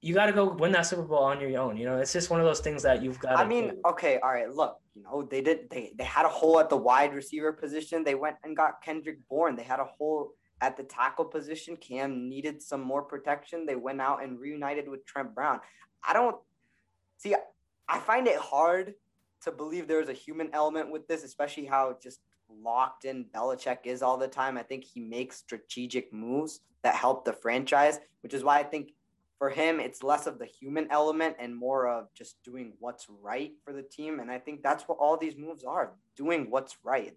you 0.00 0.14
got 0.14 0.26
to 0.26 0.32
go 0.32 0.52
win 0.52 0.72
that 0.72 0.82
Super 0.82 1.02
Bowl 1.02 1.24
on 1.24 1.40
your 1.40 1.58
own. 1.60 1.76
You 1.76 1.86
know, 1.86 1.98
it's 1.98 2.12
just 2.12 2.30
one 2.30 2.38
of 2.38 2.46
those 2.46 2.60
things 2.60 2.82
that 2.82 3.02
you've 3.02 3.18
got. 3.18 3.32
To. 3.32 3.38
I 3.38 3.44
mean, 3.44 3.70
do. 3.70 3.80
okay, 3.86 4.20
all 4.22 4.30
right. 4.30 4.48
Look, 4.48 4.78
you 4.94 5.02
know, 5.02 5.26
they 5.28 5.40
did. 5.40 5.68
They 5.68 5.92
they 5.98 6.04
had 6.04 6.24
a 6.24 6.28
hole 6.28 6.60
at 6.60 6.68
the 6.68 6.76
wide 6.76 7.12
receiver 7.12 7.52
position. 7.52 8.04
They 8.04 8.14
went 8.14 8.36
and 8.44 8.56
got 8.56 8.82
Kendrick 8.82 9.18
Bourne. 9.28 9.56
They 9.56 9.64
had 9.64 9.80
a 9.80 9.84
hole 9.84 10.32
at 10.60 10.76
the 10.76 10.84
tackle 10.84 11.24
position. 11.24 11.76
Cam 11.76 12.28
needed 12.28 12.62
some 12.62 12.82
more 12.82 13.02
protection. 13.02 13.66
They 13.66 13.74
went 13.74 14.00
out 14.00 14.22
and 14.22 14.38
reunited 14.38 14.88
with 14.88 15.04
Trent 15.06 15.34
Brown. 15.34 15.60
I 16.06 16.12
don't 16.12 16.36
see. 17.18 17.34
I 17.88 17.98
find 17.98 18.26
it 18.26 18.36
hard 18.36 18.94
to 19.42 19.52
believe 19.52 19.86
there's 19.86 20.08
a 20.08 20.14
human 20.14 20.50
element 20.52 20.90
with 20.90 21.06
this, 21.06 21.24
especially 21.24 21.66
how 21.66 21.96
just 22.02 22.20
locked 22.48 23.04
in 23.04 23.26
Belichick 23.34 23.78
is 23.84 24.02
all 24.02 24.16
the 24.16 24.28
time. 24.28 24.56
I 24.56 24.62
think 24.62 24.84
he 24.84 25.00
makes 25.00 25.36
strategic 25.36 26.12
moves 26.12 26.60
that 26.82 26.94
help 26.94 27.24
the 27.24 27.32
franchise, 27.32 27.98
which 28.22 28.34
is 28.34 28.44
why 28.44 28.58
I 28.58 28.62
think 28.62 28.92
for 29.38 29.50
him 29.50 29.80
it's 29.80 30.02
less 30.02 30.26
of 30.26 30.38
the 30.38 30.46
human 30.46 30.88
element 30.90 31.36
and 31.38 31.54
more 31.54 31.88
of 31.88 32.06
just 32.14 32.42
doing 32.42 32.72
what's 32.78 33.06
right 33.22 33.52
for 33.64 33.72
the 33.72 33.82
team. 33.82 34.20
And 34.20 34.30
I 34.30 34.38
think 34.38 34.62
that's 34.62 34.84
what 34.84 34.98
all 34.98 35.16
these 35.16 35.36
moves 35.36 35.64
are 35.64 35.92
doing 36.16 36.50
what's 36.50 36.76
right. 36.82 37.12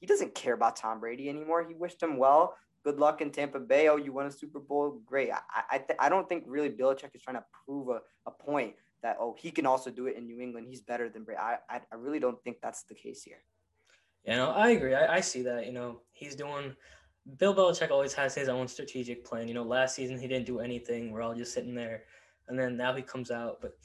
He 0.00 0.06
doesn't 0.06 0.34
care 0.34 0.54
about 0.54 0.76
Tom 0.76 1.00
Brady 1.00 1.28
anymore. 1.28 1.64
He 1.66 1.74
wished 1.74 2.02
him 2.02 2.16
well. 2.16 2.56
Good 2.84 2.98
luck 2.98 3.20
in 3.20 3.30
Tampa 3.30 3.60
Bay. 3.60 3.88
Oh, 3.88 3.96
you 3.96 4.12
won 4.12 4.26
a 4.26 4.30
Super 4.30 4.58
Bowl. 4.58 5.00
Great. 5.06 5.30
I 5.30 5.62
I, 5.70 5.78
th- 5.78 5.98
I 6.00 6.08
don't 6.08 6.28
think 6.28 6.44
really 6.46 6.70
Belichick 6.70 7.14
is 7.14 7.22
trying 7.22 7.36
to 7.36 7.44
prove 7.64 7.88
a, 7.88 8.00
a 8.26 8.30
point 8.32 8.74
that 9.02 9.16
oh 9.20 9.36
he 9.38 9.50
can 9.50 9.66
also 9.66 9.90
do 9.90 10.06
it 10.06 10.16
in 10.16 10.26
New 10.26 10.40
England. 10.40 10.66
He's 10.68 10.80
better 10.80 11.08
than 11.08 11.24
Brady. 11.24 11.38
I 11.40 11.58
I, 11.68 11.80
I 11.90 11.96
really 11.96 12.20
don't 12.20 12.42
think 12.42 12.58
that's 12.62 12.84
the 12.84 12.94
case 12.94 13.22
here. 13.22 13.42
You 14.24 14.36
know, 14.36 14.50
I 14.50 14.70
agree. 14.70 14.94
I, 14.94 15.16
I 15.16 15.20
see 15.20 15.42
that. 15.42 15.66
You 15.66 15.72
know, 15.72 16.00
he's 16.12 16.34
doing. 16.34 16.74
Bill 17.38 17.54
Belichick 17.54 17.90
always 17.90 18.12
has 18.14 18.34
his 18.34 18.48
own 18.48 18.66
strategic 18.66 19.24
plan. 19.24 19.48
You 19.48 19.54
know, 19.54 19.62
last 19.62 19.94
season 19.94 20.18
he 20.18 20.28
didn't 20.28 20.46
do 20.46 20.60
anything. 20.60 21.10
We're 21.10 21.22
all 21.22 21.34
just 21.34 21.54
sitting 21.54 21.74
there, 21.74 22.04
and 22.48 22.58
then 22.58 22.76
now 22.76 22.94
he 22.94 23.02
comes 23.02 23.30
out. 23.30 23.60
But 23.60 23.76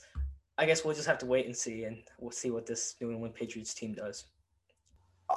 I 0.57 0.65
guess 0.65 0.83
we'll 0.83 0.95
just 0.95 1.07
have 1.07 1.19
to 1.19 1.25
wait 1.25 1.45
and 1.45 1.55
see, 1.55 1.83
and 1.83 1.97
we'll 2.19 2.31
see 2.31 2.51
what 2.51 2.65
this 2.65 2.95
New 3.01 3.11
England 3.11 3.35
Patriots 3.35 3.73
team 3.73 3.93
does. 3.93 4.25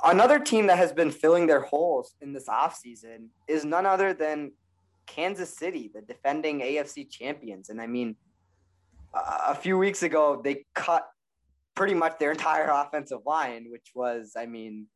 Another 0.04 0.38
team 0.38 0.66
that 0.68 0.78
has 0.78 0.92
been 0.92 1.10
filling 1.10 1.46
their 1.46 1.62
holes 1.62 2.14
in 2.20 2.32
this 2.32 2.46
offseason 2.49 3.28
is 3.49 3.64
none 3.64 3.87
other 3.87 4.14
than 4.14 4.52
Kansas 5.06 5.56
City, 5.56 5.90
the 5.92 6.00
defending 6.00 6.60
AFC 6.60 7.10
champions. 7.10 7.70
And 7.70 7.80
I 7.80 7.87
mean, 7.87 8.14
a 9.14 9.55
few 9.55 9.79
weeks 9.79 10.02
ago, 10.02 10.40
they 10.43 10.64
cut 10.75 11.07
pretty 11.75 11.95
much 11.95 12.19
their 12.19 12.33
entire 12.33 12.69
offensive 12.73 13.21
line, 13.26 13.67
which 13.71 13.90
was, 13.95 14.33
I 14.37 14.47
mean, 14.47 14.87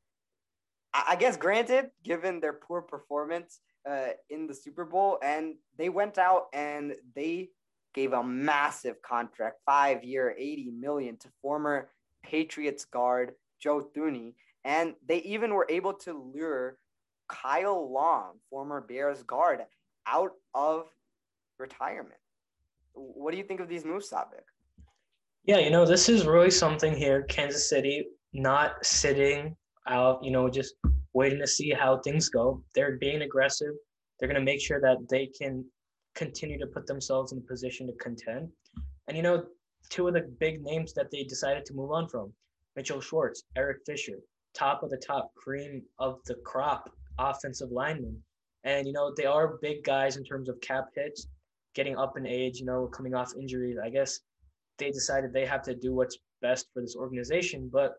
I 0.93 1.17
guess 1.17 1.37
granted, 1.37 1.91
given 2.05 2.41
their 2.41 2.53
poor 2.53 2.81
performance 2.81 3.61
uh, 3.89 4.11
in 4.31 4.47
the 4.47 4.55
Super 4.55 4.85
Bowl, 4.85 5.19
and 5.23 5.55
they 5.77 5.89
went 5.89 6.19
out 6.19 6.45
and 6.53 6.95
they 7.17 7.49
gave 7.95 8.13
a 8.13 8.23
massive 8.23 9.01
contract, 9.03 9.57
five 9.67 10.05
year, 10.05 10.35
80 10.39 10.73
million 10.79 11.17
to 11.19 11.29
former 11.43 11.91
Patriots 12.23 12.85
guard 12.85 13.33
Joe 13.61 13.89
Thuney. 13.97 14.35
And 14.65 14.95
they 15.07 15.19
even 15.19 15.53
were 15.53 15.67
able 15.69 15.95
to 15.95 16.13
lure 16.35 16.79
Kyle 17.29 17.93
Long, 17.93 18.39
former 18.51 18.81
Bears 18.81 19.23
guard, 19.23 19.61
out 20.07 20.33
of 20.55 20.87
retirement. 21.59 22.21
What 22.95 23.33
do 23.33 23.39
you 23.39 23.45
think 23.45 23.61
of 23.61 23.69
these 23.69 23.85
moves, 23.85 24.11
Satvik? 24.11 24.45
Yeah, 25.45 25.59
you 25.59 25.71
know, 25.71 25.85
this 25.85 26.09
is 26.09 26.27
really 26.27 26.51
something 26.51 26.97
here. 26.97 27.25
Kansas 27.25 27.69
City 27.69 28.07
not 28.33 28.85
sitting 28.85 29.57
out, 29.87 30.23
you 30.25 30.31
know, 30.31 30.49
just 30.49 30.75
waiting 31.13 31.39
to 31.41 31.47
see 31.47 31.71
how 31.71 31.99
things 31.99 32.29
go. 32.29 32.63
They're 32.75 32.97
being 32.97 33.23
aggressive. 33.23 33.75
They're 34.19 34.29
going 34.29 34.41
to 34.41 34.45
make 34.45 34.61
sure 34.61 34.81
that 34.81 35.09
they 35.11 35.27
can 35.27 35.65
continue 36.15 36.59
to 36.59 36.67
put 36.67 36.87
themselves 36.87 37.33
in 37.33 37.39
a 37.39 37.43
position 37.43 37.87
to 37.89 37.93
contend. 37.95 38.49
And, 39.09 39.17
you 39.17 39.23
know, 39.23 39.45
two 39.91 40.09
of 40.09 40.15
the 40.15 40.23
big 40.41 40.63
names 40.63 40.95
that 40.95 41.11
they 41.11 41.25
decided 41.25 41.65
to 41.67 41.75
move 41.75 41.91
on 41.91 42.09
from 42.09 42.33
Mitchell 42.77 43.01
Schwartz, 43.01 43.43
Eric 43.57 43.79
Fisher, 43.85 44.19
top 44.55 44.83
of 44.83 44.91
the 44.91 44.97
top 44.97 45.35
cream 45.35 45.83
of 45.99 46.21
the 46.27 46.37
crop 46.45 46.91
offensive 47.19 47.71
lineman. 47.71 48.19
And, 48.65 48.87
you 48.87 48.93
know, 48.93 49.13
they 49.15 49.27
are 49.27 49.59
big 49.61 49.85
guys 49.85 50.17
in 50.17 50.25
terms 50.25 50.49
of 50.49 50.61
cap 50.61 50.87
hits, 50.95 51.29
getting 51.75 51.97
up 51.97 52.17
in 52.17 52.27
age, 52.27 52.59
you 52.61 52.67
know, 52.67 52.87
coming 52.87 53.15
off 53.15 53.33
injuries. 53.39 53.77
I 53.83 53.91
guess 53.91 54.21
they 54.79 54.91
decided 54.91 55.33
they 55.33 55.47
have 55.47 55.63
to 55.63 55.75
do 55.75 55.95
what's 55.95 56.19
best 56.41 56.67
for 56.73 56.81
this 56.81 56.97
organization. 56.97 57.69
But 57.73 57.95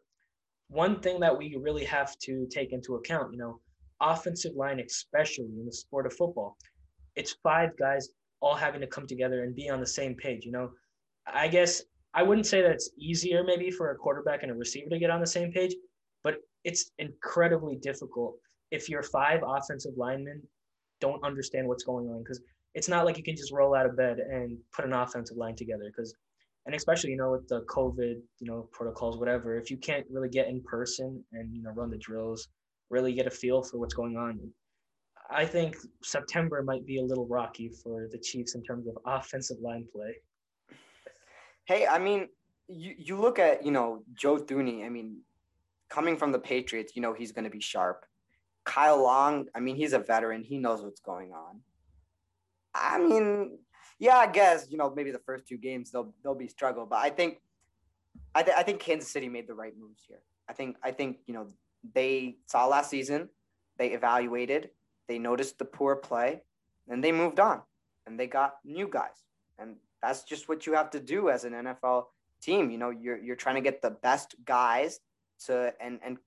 one 0.70 1.00
thing 1.00 1.20
that 1.20 1.38
we 1.38 1.58
really 1.62 1.86
have 1.86 2.18
to 2.20 2.48
take 2.52 2.74
into 2.74 2.96
account, 2.96 3.32
you 3.32 3.38
know, 3.38 3.60
offensive 4.02 4.56
line, 4.56 4.80
especially 4.80 5.46
in 5.46 5.66
the 5.66 5.72
sport 5.72 6.06
of 6.06 6.14
football, 6.14 6.58
it's 7.16 7.38
five 7.44 7.70
guys 7.78 8.10
all 8.42 8.56
having 8.56 8.82
to 8.82 8.88
come 8.88 9.08
together 9.08 9.44
and 9.44 9.56
be 9.56 9.70
on 9.70 9.80
the 9.80 9.88
same 9.88 10.16
page. 10.16 10.46
You 10.46 10.52
know, 10.52 10.72
I 11.26 11.48
guess 11.48 11.84
I 12.14 12.24
wouldn't 12.24 12.48
say 12.48 12.62
that 12.62 12.72
it's 12.72 12.90
easier 12.98 13.44
maybe 13.44 13.72
for 13.72 13.92
a 13.92 13.96
quarterback 13.96 14.44
and 14.44 14.52
a 14.52 14.56
receiver 14.56 14.90
to 14.90 15.00
get 15.00 15.10
on 15.10 15.22
the 15.22 15.28
same 15.28 15.52
page, 15.52 15.76
but 16.24 16.36
it's 16.64 16.92
incredibly 16.98 17.76
difficult 17.76 18.36
if 18.72 18.90
your 18.90 19.04
five 19.04 19.42
offensive 19.46 19.94
linemen 19.98 20.42
don't 21.02 21.24
understand 21.24 21.68
what's 21.68 21.84
going 21.84 22.08
on 22.08 22.20
because 22.20 22.42
it's 22.76 22.90
not 22.90 23.06
like 23.06 23.18
you 23.18 23.24
can 23.24 23.36
just 23.36 23.54
roll 23.54 23.74
out 23.74 23.86
of 23.86 23.96
bed 23.96 24.20
and 24.20 24.58
put 24.74 24.86
an 24.86 24.94
offensive 24.94 25.38
line 25.38 25.56
together 25.56 25.86
because 25.88 26.14
and 26.66 26.76
especially 26.76 27.10
you 27.10 27.18
know 27.18 27.32
with 27.32 27.48
the 27.48 27.62
covid 27.62 28.22
you 28.40 28.48
know 28.48 28.68
protocols 28.72 29.18
whatever 29.18 29.58
if 29.58 29.72
you 29.72 29.78
can't 29.78 30.06
really 30.12 30.30
get 30.30 30.48
in 30.48 30.62
person 30.62 31.24
and 31.32 31.56
you 31.56 31.64
know 31.64 31.72
run 31.72 31.90
the 31.90 31.98
drills 31.98 32.50
really 32.90 33.14
get 33.14 33.26
a 33.26 33.32
feel 33.32 33.64
for 33.64 33.80
what's 33.80 33.94
going 33.94 34.18
on 34.18 34.40
i 35.32 35.46
think 35.46 35.76
september 36.04 36.62
might 36.62 36.86
be 36.86 37.00
a 37.00 37.04
little 37.04 37.26
rocky 37.28 37.70
for 37.70 38.08
the 38.12 38.20
chiefs 38.20 38.54
in 38.56 38.62
terms 38.62 38.88
of 38.88 38.96
offensive 39.08 39.58
line 39.60 39.86
play. 39.92 40.16
Hey 41.66 41.88
i 41.88 41.98
mean 41.98 42.28
you, 42.68 42.94
you 42.98 43.20
look 43.20 43.40
at 43.40 43.66
you 43.66 43.72
know 43.72 44.04
joe 44.14 44.38
thuney 44.38 44.86
i 44.86 44.90
mean 44.90 45.18
coming 45.90 46.18
from 46.18 46.32
the 46.32 46.40
patriots 46.40 46.96
you 46.96 47.02
know 47.02 47.14
he's 47.14 47.32
going 47.32 47.46
to 47.46 47.50
be 47.50 47.62
sharp. 47.62 48.06
Kyle 48.66 49.02
long 49.02 49.46
i 49.56 49.60
mean 49.60 49.76
he's 49.76 49.94
a 49.94 50.00
veteran 50.00 50.44
he 50.44 50.58
knows 50.58 50.84
what's 50.84 51.02
going 51.02 51.32
on 51.32 51.62
i 52.76 53.00
mean 53.00 53.58
yeah, 54.00 54.18
I 54.18 54.28
guess 54.28 54.68
you 54.70 54.78
know 54.78 54.94
maybe 54.96 55.12
the 55.12 55.20
first 55.20 55.48
two 55.48 55.58
games 55.58 55.92
they'll 55.92 56.14
they'll 56.24 56.36
be 56.36 56.48
struggle, 56.48 56.86
but 56.86 56.98
I 56.98 57.10
think 57.10 57.40
I, 58.34 58.44
th- 58.44 58.58
I 58.58 58.64
think 58.64 58.80
Kansas 58.80 59.10
City 59.10 59.30
made 59.30 59.48
the 59.48 59.54
right 59.54 59.74
moves 59.78 60.04
here. 60.08 60.20
I 60.50 60.54
think 60.54 60.78
I 60.84 60.92
think 60.92 61.18
you 61.28 61.34
know 61.34 61.48
they 61.94 62.38
saw 62.46 62.66
last 62.68 62.90
season, 62.90 63.30
they 63.78 63.92
evaluated, 63.92 64.70
they 65.08 65.20
noticed 65.20 65.60
the 65.60 65.66
poor 65.66 65.96
play, 65.96 66.42
and 66.90 67.04
they 67.04 67.12
moved 67.12 67.40
on, 67.40 67.62
and 68.06 68.20
they 68.20 68.28
got 68.28 68.56
new 68.66 68.88
guys, 68.88 69.24
and 69.58 69.76
that's 70.02 70.24
just 70.24 70.50
what 70.50 70.66
you 70.66 70.74
have 70.74 70.90
to 70.92 71.00
do 71.00 71.30
as 71.30 71.46
an 71.46 71.54
NFL 71.54 72.06
team. 72.42 72.70
You 72.72 72.78
know, 72.78 72.90
you're 72.90 73.18
you're 73.18 73.38
trying 73.38 73.56
to 73.56 73.62
get 73.62 73.82
the 73.82 73.92
best 73.92 74.36
guys 74.44 75.00
to 75.46 75.74
and 75.80 76.00
and 76.04 76.18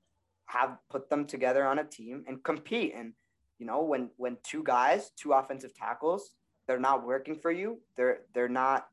have 0.47 0.79
put 0.89 1.11
them 1.11 1.27
together 1.27 1.67
on 1.67 1.79
a 1.79 1.85
team 1.85 2.25
and 2.27 2.43
compete. 2.43 2.95
And 2.97 3.13
you 3.59 3.67
know, 3.67 3.83
when 3.83 4.09
when 4.17 4.39
two 4.43 4.63
guys, 4.63 5.11
two 5.17 5.33
offensive 5.33 5.75
tackles, 5.75 6.31
they're 6.69 6.79
not 6.79 7.05
working 7.05 7.35
for 7.35 7.51
you, 7.51 7.81
they're 7.97 8.21
they're 8.35 8.49
not 8.49 8.87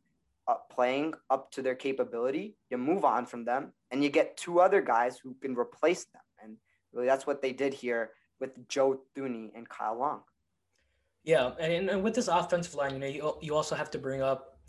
uh, 0.47 0.55
playing 0.71 1.13
up 1.29 1.51
to 1.51 1.61
their 1.61 1.75
capability, 1.75 2.55
you 2.69 2.77
move 2.77 3.05
on 3.05 3.25
from 3.25 3.45
them 3.45 3.71
and 3.91 4.03
you 4.03 4.09
get 4.09 4.37
two 4.37 4.59
other 4.59 4.81
guys 4.81 5.17
who 5.17 5.35
can 5.41 5.55
replace 5.55 6.05
them. 6.05 6.21
And 6.41 6.57
really, 6.93 7.07
that's 7.07 7.27
what 7.27 7.41
they 7.41 7.51
did 7.51 7.73
here 7.73 8.11
with 8.39 8.67
Joe 8.67 9.01
Thuney 9.15 9.51
and 9.55 9.67
Kyle 9.67 9.97
Long. 9.97 10.21
Yeah, 11.23 11.51
and, 11.59 11.89
and 11.89 12.03
with 12.03 12.13
this 12.13 12.27
offensive 12.27 12.75
line, 12.75 12.93
you 12.93 12.99
know, 12.99 13.07
you, 13.07 13.37
you 13.41 13.55
also 13.55 13.75
have 13.75 13.89
to 13.91 13.97
bring 13.97 14.21
up 14.21 14.59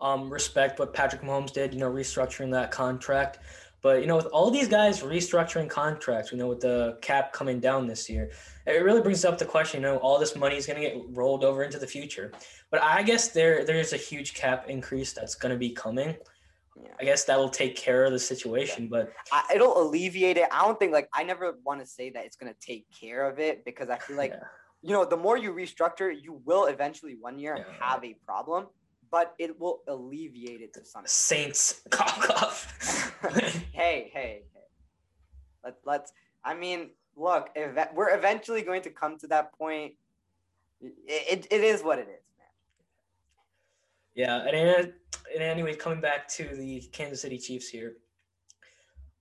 um, 0.00 0.30
respect 0.30 0.78
what 0.78 0.94
Patrick 0.94 1.22
Mahomes 1.22 1.52
did, 1.52 1.72
you 1.72 1.80
know, 1.80 1.90
restructuring 1.90 2.50
that 2.52 2.70
contract. 2.70 3.38
But 3.84 4.00
you 4.00 4.06
know, 4.06 4.16
with 4.16 4.26
all 4.32 4.50
these 4.50 4.66
guys 4.66 5.02
restructuring 5.02 5.68
contracts, 5.68 6.32
you 6.32 6.38
know, 6.38 6.48
with 6.48 6.60
the 6.60 6.96
cap 7.02 7.34
coming 7.34 7.60
down 7.60 7.86
this 7.86 8.08
year, 8.08 8.30
it 8.66 8.82
really 8.82 9.02
brings 9.02 9.26
up 9.26 9.36
the 9.36 9.44
question. 9.44 9.82
You 9.82 9.88
know, 9.88 9.96
all 9.98 10.18
this 10.18 10.34
money 10.34 10.56
is 10.56 10.66
going 10.66 10.80
to 10.80 10.88
get 10.88 10.96
rolled 11.10 11.44
over 11.44 11.62
into 11.62 11.78
the 11.78 11.86
future. 11.86 12.32
But 12.70 12.82
I 12.82 13.02
guess 13.02 13.28
there 13.28 13.62
there's 13.62 13.92
a 13.92 13.98
huge 13.98 14.32
cap 14.32 14.70
increase 14.70 15.12
that's 15.12 15.34
going 15.34 15.52
to 15.52 15.58
be 15.58 15.68
coming. 15.68 16.16
Yeah. 16.82 16.88
I 16.98 17.04
guess 17.04 17.24
that 17.24 17.38
will 17.38 17.50
take 17.50 17.76
care 17.76 18.06
of 18.06 18.12
the 18.12 18.18
situation, 18.18 18.88
but 18.88 19.12
I, 19.30 19.52
it'll 19.54 19.78
alleviate 19.78 20.38
it. 20.38 20.48
I 20.50 20.62
don't 20.64 20.78
think 20.78 20.92
like 20.92 21.10
I 21.12 21.22
never 21.22 21.58
want 21.62 21.80
to 21.80 21.86
say 21.86 22.08
that 22.08 22.24
it's 22.24 22.36
going 22.36 22.50
to 22.50 22.58
take 22.66 22.86
care 22.90 23.28
of 23.28 23.38
it 23.38 23.66
because 23.66 23.90
I 23.90 23.98
feel 23.98 24.16
like 24.16 24.30
yeah. 24.34 24.44
you 24.80 24.92
know 24.92 25.04
the 25.04 25.18
more 25.18 25.36
you 25.36 25.52
restructure, 25.52 26.10
you 26.10 26.40
will 26.46 26.64
eventually 26.66 27.16
one 27.20 27.38
year 27.38 27.58
yeah. 27.58 27.86
have 27.86 28.02
a 28.02 28.14
problem 28.24 28.68
but 29.14 29.32
it 29.38 29.60
will 29.60 29.82
alleviate 29.86 30.60
it 30.60 30.74
to 30.74 30.84
some 30.84 31.04
Saints 31.06 31.82
cock 31.90 32.28
off. 32.30 33.16
hey, 33.70 34.10
hey, 34.12 34.42
hey. 34.42 34.42
Let, 35.62 35.76
let's, 35.86 36.12
I 36.44 36.54
mean, 36.54 36.90
look, 37.14 37.48
ev- 37.54 37.90
we're 37.94 38.12
eventually 38.12 38.62
going 38.62 38.82
to 38.82 38.90
come 38.90 39.16
to 39.20 39.28
that 39.28 39.56
point. 39.56 39.92
It, 40.80 40.92
it, 41.06 41.46
it 41.48 41.62
is 41.62 41.84
what 41.84 42.00
it 42.00 42.08
is, 42.08 42.24
man. 42.36 42.48
Yeah, 44.16 44.48
and, 44.48 44.92
and 45.32 45.42
anyway, 45.44 45.76
coming 45.76 46.00
back 46.00 46.26
to 46.30 46.48
the 46.48 46.80
Kansas 46.90 47.22
City 47.22 47.38
Chiefs 47.38 47.68
here, 47.68 47.92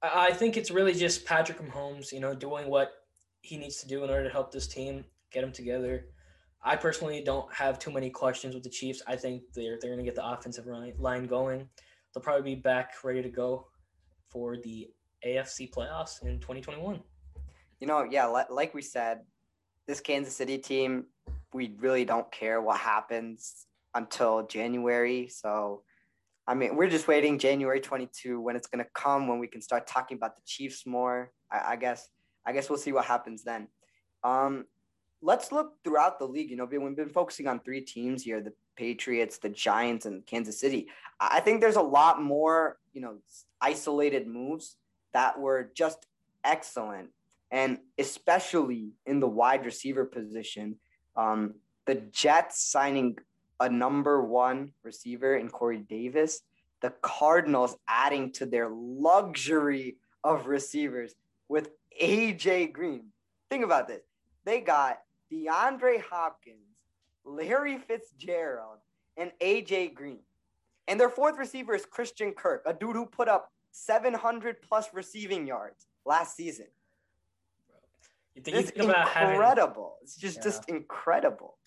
I, 0.01 0.29
I 0.29 0.33
think 0.33 0.57
it's 0.57 0.71
really 0.71 0.95
just 0.95 1.23
Patrick 1.23 1.59
Mahomes, 1.61 2.11
you 2.11 2.19
know, 2.19 2.33
doing 2.33 2.67
what 2.67 2.93
he 3.41 3.57
needs 3.57 3.79
to 3.81 3.87
do 3.87 4.03
in 4.03 4.09
order 4.09 4.23
to 4.23 4.31
help 4.31 4.51
this 4.51 4.65
team 4.65 5.05
get 5.31 5.41
them 5.41 5.51
together. 5.51 6.07
I 6.65 6.75
personally 6.77 7.21
don't 7.21 7.51
have 7.53 7.77
too 7.77 7.91
many 7.91 8.09
questions 8.09 8.53
with 8.55 8.63
the 8.63 8.69
Chiefs. 8.69 9.01
I 9.05 9.15
think 9.15 9.43
they're 9.53 9.77
they're 9.81 9.91
going 9.91 10.03
to 10.03 10.05
get 10.05 10.15
the 10.15 10.25
offensive 10.25 10.65
line 10.97 11.27
going. 11.27 11.67
They'll 12.13 12.23
probably 12.23 12.55
be 12.55 12.61
back 12.61 12.91
ready 13.03 13.21
to 13.21 13.29
go 13.29 13.67
for 14.29 14.57
the 14.57 14.89
AFC 15.25 15.71
playoffs 15.71 16.23
in 16.23 16.39
2021. 16.39 17.01
You 17.79 17.87
know, 17.87 18.07
yeah, 18.09 18.25
like 18.25 18.73
we 18.73 18.81
said, 18.81 19.21
this 19.87 19.99
Kansas 19.99 20.35
City 20.35 20.57
team, 20.57 21.05
we 21.53 21.75
really 21.79 22.05
don't 22.05 22.31
care 22.31 22.61
what 22.61 22.79
happens 22.79 23.67
until 23.93 24.45
January. 24.47 25.27
So, 25.27 25.83
I 26.47 26.53
mean, 26.53 26.75
we're 26.75 26.89
just 26.89 27.07
waiting 27.07 27.37
January 27.37 27.81
22 27.81 28.39
when 28.39 28.55
it's 28.55 28.67
going 28.67 28.83
to 28.83 28.89
come, 28.93 29.27
when 29.27 29.39
we 29.39 29.47
can 29.47 29.61
start 29.61 29.85
talking 29.85 30.17
about 30.17 30.35
the 30.35 30.41
Chiefs 30.45 30.85
more. 30.85 31.31
I, 31.51 31.73
I 31.73 31.75
guess, 31.75 32.07
I 32.45 32.53
guess 32.53 32.69
we'll 32.69 32.79
see 32.79 32.93
what 32.93 33.05
happens 33.05 33.43
then. 33.43 33.67
Um, 34.23 34.65
let's 35.23 35.51
look 35.51 35.81
throughout 35.83 36.19
the 36.19 36.27
league. 36.27 36.51
You 36.51 36.57
know, 36.57 36.65
we've 36.65 36.95
been 36.95 37.09
focusing 37.09 37.47
on 37.47 37.59
three 37.61 37.81
teams 37.81 38.23
here: 38.23 38.41
the 38.41 38.53
Patriots, 38.75 39.37
the 39.37 39.49
Giants, 39.49 40.05
and 40.05 40.25
Kansas 40.25 40.59
City. 40.59 40.87
I 41.19 41.39
think 41.39 41.61
there's 41.61 41.77
a 41.77 41.81
lot 41.81 42.21
more, 42.21 42.77
you 42.91 43.01
know, 43.01 43.17
isolated 43.61 44.27
moves 44.27 44.75
that 45.13 45.39
were 45.39 45.71
just 45.73 46.05
excellent, 46.43 47.09
and 47.49 47.79
especially 47.97 48.91
in 49.05 49.19
the 49.19 49.27
wide 49.27 49.65
receiver 49.65 50.05
position. 50.05 50.75
Um, 51.15 51.55
the 51.85 51.95
Jets 51.95 52.63
signing 52.63 53.17
a 53.59 53.69
number 53.69 54.21
one 54.21 54.73
receiver 54.83 55.37
in 55.37 55.49
Corey 55.49 55.77
Davis. 55.77 56.41
The 56.81 56.93
Cardinals 57.01 57.77
adding 57.87 58.31
to 58.33 58.45
their 58.45 58.69
luxury 58.69 59.97
of 60.23 60.47
receivers 60.47 61.15
with 61.47 61.69
AJ 62.01 62.73
Green. 62.73 63.05
Think 63.49 63.63
about 63.63 63.87
this. 63.87 64.01
They 64.45 64.59
got 64.59 64.99
DeAndre 65.33 66.01
Hopkins, 66.01 66.57
Larry 67.25 67.77
Fitzgerald, 67.77 68.79
and 69.17 69.31
AJ 69.41 69.93
Green. 69.93 70.19
And 70.87 70.99
their 70.99 71.09
fourth 71.09 71.37
receiver 71.37 71.73
is 71.73 71.85
Christian 71.85 72.33
Kirk, 72.33 72.63
a 72.65 72.73
dude 72.73 72.95
who 72.95 73.05
put 73.05 73.29
up 73.29 73.51
700 73.71 74.61
plus 74.61 74.93
receiving 74.93 75.47
yards 75.47 75.87
last 76.05 76.35
season. 76.35 76.67
You 78.35 78.41
think, 78.41 78.57
it's 78.57 78.71
you 78.75 78.81
think 78.81 78.89
about 78.89 79.07
incredible. 79.07 79.97
Having, 79.99 80.03
it's 80.03 80.17
just 80.17 80.37
yeah. 80.37 80.43
just 80.43 80.69
incredible. 80.69 81.57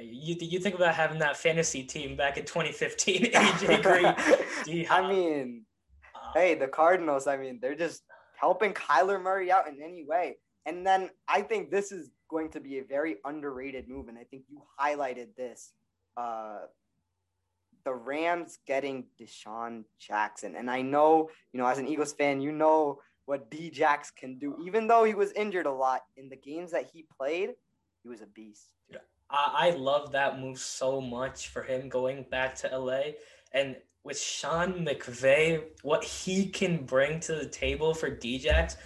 You 0.00 0.36
you 0.40 0.58
think 0.58 0.74
about 0.74 0.94
having 0.94 1.18
that 1.20 1.36
fantasy 1.36 1.84
team 1.84 2.16
back 2.16 2.36
in 2.36 2.44
2015, 2.44 3.32
AJ 3.32 3.82
Green. 4.66 4.86
I 4.90 5.08
mean, 5.08 5.64
uh, 6.14 6.32
hey, 6.34 6.54
the 6.54 6.66
Cardinals. 6.66 7.26
I 7.26 7.36
mean, 7.36 7.60
they're 7.62 7.76
just 7.76 8.02
helping 8.34 8.72
Kyler 8.72 9.20
Murray 9.22 9.50
out 9.50 9.68
in 9.68 9.80
any 9.82 10.04
way. 10.04 10.36
And 10.66 10.86
then 10.86 11.10
I 11.26 11.42
think 11.42 11.70
this 11.70 11.92
is 11.92 12.10
going 12.28 12.50
to 12.50 12.60
be 12.60 12.78
a 12.78 12.84
very 12.84 13.16
underrated 13.24 13.88
move. 13.88 14.08
And 14.08 14.18
I 14.18 14.24
think 14.24 14.44
you 14.48 14.62
highlighted 14.80 15.34
this. 15.36 15.72
Uh, 16.16 16.60
the 17.84 17.94
Rams 17.94 18.58
getting 18.66 19.04
DeSean 19.20 19.84
Jackson. 19.98 20.56
And 20.56 20.70
I 20.70 20.82
know, 20.82 21.30
you 21.52 21.60
know, 21.60 21.66
as 21.66 21.78
an 21.78 21.88
Eagles 21.88 22.12
fan, 22.12 22.40
you 22.40 22.52
know 22.52 23.00
what 23.26 23.50
D 23.50 23.70
Jax 23.70 24.10
can 24.10 24.38
do. 24.38 24.56
Even 24.64 24.86
though 24.86 25.04
he 25.04 25.14
was 25.14 25.32
injured 25.32 25.66
a 25.66 25.72
lot 25.72 26.02
in 26.16 26.28
the 26.28 26.36
games 26.36 26.72
that 26.72 26.90
he 26.92 27.06
played, 27.18 27.50
he 28.02 28.08
was 28.08 28.20
a 28.20 28.26
beast. 28.26 28.72
I, 29.30 29.68
I 29.68 29.70
love 29.70 30.12
that 30.12 30.40
move 30.40 30.58
so 30.58 31.00
much 31.00 31.48
for 31.48 31.62
him 31.62 31.88
going 31.88 32.24
back 32.30 32.54
to 32.56 32.78
LA. 32.78 33.00
And 33.52 33.76
with 34.04 34.18
Sean 34.18 34.86
McVay, 34.86 35.62
what 35.82 36.04
he 36.04 36.46
can 36.46 36.84
bring 36.84 37.20
to 37.20 37.34
the 37.34 37.46
table 37.46 37.94
for 37.94 38.10
D 38.10 38.38
Jax, 38.38 38.76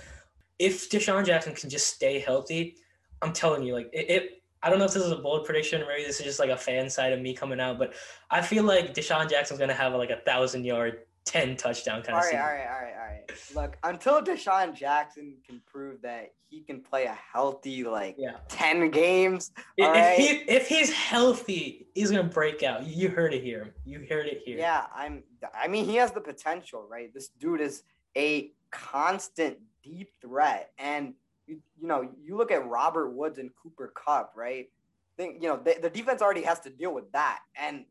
if 0.58 0.90
DeSean 0.90 1.24
Jackson 1.24 1.54
can 1.54 1.70
just 1.70 1.88
stay 1.88 2.18
healthy, 2.18 2.76
I'm 3.22 3.32
telling 3.32 3.62
you, 3.62 3.74
like 3.74 3.88
it, 3.92 4.10
it, 4.10 4.42
I 4.62 4.70
don't 4.70 4.78
know 4.78 4.84
if 4.84 4.92
this 4.92 5.02
is 5.02 5.12
a 5.12 5.16
bold 5.16 5.44
prediction, 5.44 5.82
maybe 5.88 6.04
this 6.04 6.18
is 6.20 6.26
just 6.26 6.38
like 6.38 6.50
a 6.50 6.56
fan 6.56 6.88
side 6.90 7.12
of 7.12 7.20
me 7.20 7.34
coming 7.34 7.60
out, 7.60 7.78
but 7.78 7.94
I 8.30 8.42
feel 8.42 8.64
like 8.64 8.94
DeSean 8.94 9.28
Jackson's 9.28 9.60
gonna 9.60 9.74
have 9.74 9.94
like 9.94 10.10
a 10.10 10.18
thousand 10.18 10.64
yard, 10.64 11.00
ten 11.24 11.56
touchdown 11.56 12.02
kind 12.02 12.16
all 12.16 12.24
of. 12.24 12.34
All 12.34 12.40
right, 12.40 12.42
all 12.42 12.46
right, 12.46 12.66
all 12.66 12.82
right, 12.82 12.94
all 12.94 13.06
right. 13.06 13.54
Look, 13.54 13.78
until 13.82 14.22
DeSean 14.22 14.74
Jackson 14.74 15.36
can 15.46 15.60
prove 15.66 16.02
that 16.02 16.32
he 16.48 16.62
can 16.62 16.80
play 16.80 17.04
a 17.04 17.16
healthy 17.32 17.84
like 17.84 18.16
yeah. 18.18 18.38
ten 18.48 18.90
games. 18.90 19.52
If, 19.76 19.88
right? 19.88 20.18
he, 20.18 20.26
if 20.48 20.68
he's 20.68 20.92
healthy, 20.92 21.86
he's 21.94 22.10
gonna 22.10 22.24
break 22.24 22.62
out. 22.62 22.86
You 22.86 23.08
heard 23.08 23.34
it 23.34 23.42
here. 23.42 23.74
You 23.84 24.04
heard 24.08 24.26
it 24.26 24.42
here. 24.44 24.58
Yeah, 24.58 24.84
I'm. 24.94 25.22
I 25.54 25.68
mean, 25.68 25.84
he 25.84 25.96
has 25.96 26.12
the 26.12 26.20
potential, 26.20 26.86
right? 26.90 27.12
This 27.14 27.28
dude 27.38 27.60
is 27.60 27.84
a 28.16 28.52
constant 28.70 29.58
deep 29.82 30.10
threat. 30.20 30.70
And 30.78 31.14
you, 31.52 31.60
you 31.80 31.88
know, 31.88 32.08
you 32.24 32.36
look 32.36 32.50
at 32.50 32.66
Robert 32.66 33.10
Woods 33.10 33.38
and 33.38 33.50
Cooper 33.62 33.92
Kupp, 33.94 34.32
right? 34.36 34.70
Think 35.16 35.42
you 35.42 35.48
know 35.48 35.60
they, 35.62 35.74
the 35.74 35.90
defense 35.90 36.22
already 36.22 36.42
has 36.42 36.60
to 36.60 36.70
deal 36.70 36.94
with 36.94 37.10
that, 37.12 37.40
and 37.60 37.84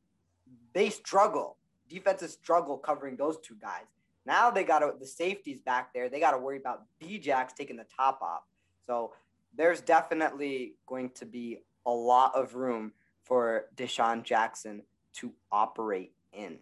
they 0.74 0.89
struggle. 0.89 1.58
Defenses 1.88 2.34
struggle 2.34 2.78
covering 2.78 3.15
those 3.17 3.38
two 3.39 3.56
guys. 3.62 3.86
Now 4.26 4.50
they 4.50 4.63
got 4.63 5.00
the 5.00 5.06
safeties 5.06 5.62
back 5.62 5.93
there. 5.93 6.10
They 6.10 6.19
got 6.19 6.32
to 6.32 6.38
worry 6.38 6.58
about 6.58 6.84
D-Jax 7.00 7.54
taking 7.54 7.76
the 7.76 7.86
top 7.95 8.21
off. 8.21 8.43
So 8.86 9.13
there's 9.56 9.82
definitely 9.82 10.76
going 10.88 11.10
to 11.15 11.26
be 11.26 11.60
a 11.86 11.91
lot 11.91 12.34
of 12.36 12.56
room 12.56 12.93
for 13.24 13.65
DeSean 13.76 14.24
Jackson 14.24 14.84
to 15.15 15.34
operate 15.52 16.13
in. 16.34 16.60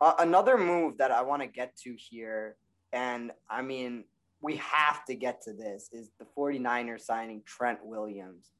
Uh, 0.00 0.12
another 0.18 0.56
move 0.56 0.98
that 0.98 1.10
I 1.10 1.22
want 1.22 1.42
to 1.42 1.48
get 1.48 1.76
to 1.78 1.96
here, 1.98 2.56
and 2.92 3.32
I 3.50 3.62
mean, 3.62 4.04
we 4.40 4.56
have 4.56 5.04
to 5.06 5.14
get 5.14 5.42
to 5.42 5.52
this 5.52 5.88
is 5.92 6.10
the 6.18 6.26
49ers 6.36 7.00
signing 7.00 7.42
Trent 7.44 7.84
Williams 7.84 8.50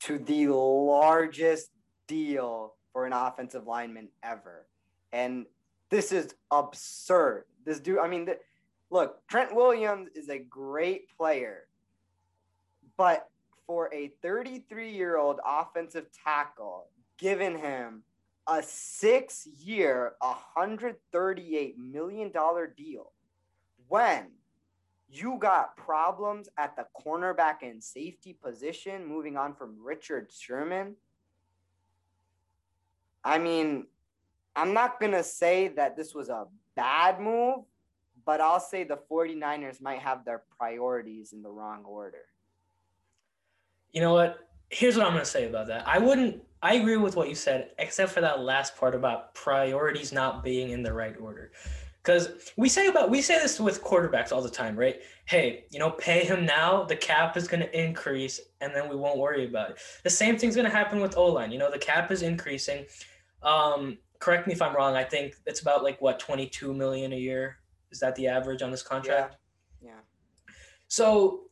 to 0.00 0.18
the 0.18 0.48
largest 0.48 1.70
deal 2.06 2.74
for 2.92 3.06
an 3.06 3.12
offensive 3.12 3.66
lineman 3.66 4.08
ever. 4.22 4.66
And 5.12 5.46
this 5.90 6.12
is 6.12 6.34
absurd. 6.50 7.44
This 7.64 7.80
dude, 7.80 7.98
I 7.98 8.08
mean, 8.08 8.24
the, 8.24 8.38
look, 8.90 9.26
Trent 9.28 9.54
Williams 9.54 10.08
is 10.14 10.28
a 10.28 10.38
great 10.38 11.16
player, 11.16 11.66
but 12.96 13.28
for 13.66 13.92
a 13.94 14.08
33 14.22 14.90
year 14.90 15.16
old 15.16 15.38
offensive 15.46 16.06
tackle, 16.24 16.86
giving 17.18 17.58
him 17.58 18.02
a 18.48 18.62
six 18.62 19.46
year, 19.46 20.14
$138 20.22 21.76
million 21.76 22.32
deal 22.76 23.12
when 23.88 24.26
you 25.12 25.38
got 25.40 25.76
problems 25.76 26.48
at 26.56 26.76
the 26.76 26.86
cornerback 27.04 27.62
and 27.62 27.82
safety 27.82 28.32
position, 28.32 29.06
moving 29.06 29.36
on 29.36 29.54
from 29.54 29.74
Richard 29.82 30.30
Sherman. 30.32 30.94
I 33.24 33.38
mean, 33.38 33.86
I'm 34.54 34.72
not 34.72 35.00
going 35.00 35.12
to 35.12 35.24
say 35.24 35.68
that 35.68 35.96
this 35.96 36.14
was 36.14 36.28
a 36.28 36.46
bad 36.76 37.20
move, 37.20 37.64
but 38.24 38.40
I'll 38.40 38.60
say 38.60 38.84
the 38.84 38.98
49ers 39.10 39.80
might 39.80 39.98
have 39.98 40.24
their 40.24 40.42
priorities 40.56 41.32
in 41.32 41.42
the 41.42 41.50
wrong 41.50 41.84
order. 41.84 42.26
You 43.92 44.00
know 44.00 44.14
what? 44.14 44.48
Here's 44.68 44.96
what 44.96 45.06
I'm 45.06 45.12
going 45.12 45.24
to 45.24 45.30
say 45.30 45.48
about 45.48 45.66
that. 45.66 45.86
I 45.88 45.98
wouldn't, 45.98 46.40
I 46.62 46.74
agree 46.74 46.96
with 46.96 47.16
what 47.16 47.28
you 47.28 47.34
said, 47.34 47.70
except 47.78 48.12
for 48.12 48.20
that 48.20 48.40
last 48.40 48.76
part 48.76 48.94
about 48.94 49.34
priorities 49.34 50.12
not 50.12 50.44
being 50.44 50.70
in 50.70 50.84
the 50.84 50.92
right 50.92 51.16
order. 51.20 51.50
Because 52.02 52.52
we 52.56 52.68
say 52.68 52.86
about 52.86 53.10
we 53.10 53.20
say 53.20 53.38
this 53.38 53.60
with 53.60 53.84
quarterbacks 53.84 54.32
all 54.32 54.40
the 54.40 54.50
time, 54.50 54.76
right? 54.76 55.00
Hey, 55.26 55.64
you 55.70 55.78
know, 55.78 55.90
pay 55.90 56.24
him 56.24 56.46
now, 56.46 56.84
the 56.84 56.96
cap 56.96 57.36
is 57.36 57.46
going 57.46 57.60
to 57.60 57.78
increase, 57.78 58.40
and 58.60 58.74
then 58.74 58.88
we 58.88 58.96
won't 58.96 59.18
worry 59.18 59.46
about 59.46 59.70
it. 59.72 59.78
The 60.02 60.10
same 60.10 60.38
thing's 60.38 60.54
going 60.54 60.68
to 60.68 60.74
happen 60.74 61.00
with 61.00 61.16
O 61.18 61.26
line. 61.26 61.52
You 61.52 61.58
know, 61.58 61.70
the 61.70 61.78
cap 61.78 62.10
is 62.10 62.22
increasing. 62.22 62.86
Um, 63.42 63.98
correct 64.18 64.46
me 64.46 64.54
if 64.54 64.62
I'm 64.62 64.74
wrong. 64.74 64.96
I 64.96 65.04
think 65.04 65.34
it's 65.46 65.60
about 65.60 65.82
like 65.82 66.00
what 66.00 66.18
22 66.18 66.72
million 66.72 67.12
a 67.12 67.16
year. 67.16 67.58
Is 67.90 68.00
that 68.00 68.14
the 68.14 68.28
average 68.28 68.62
on 68.62 68.70
this 68.70 68.82
contract? 68.82 69.36
Yeah. 69.82 69.90
yeah. 69.90 70.54
So, 70.88 71.42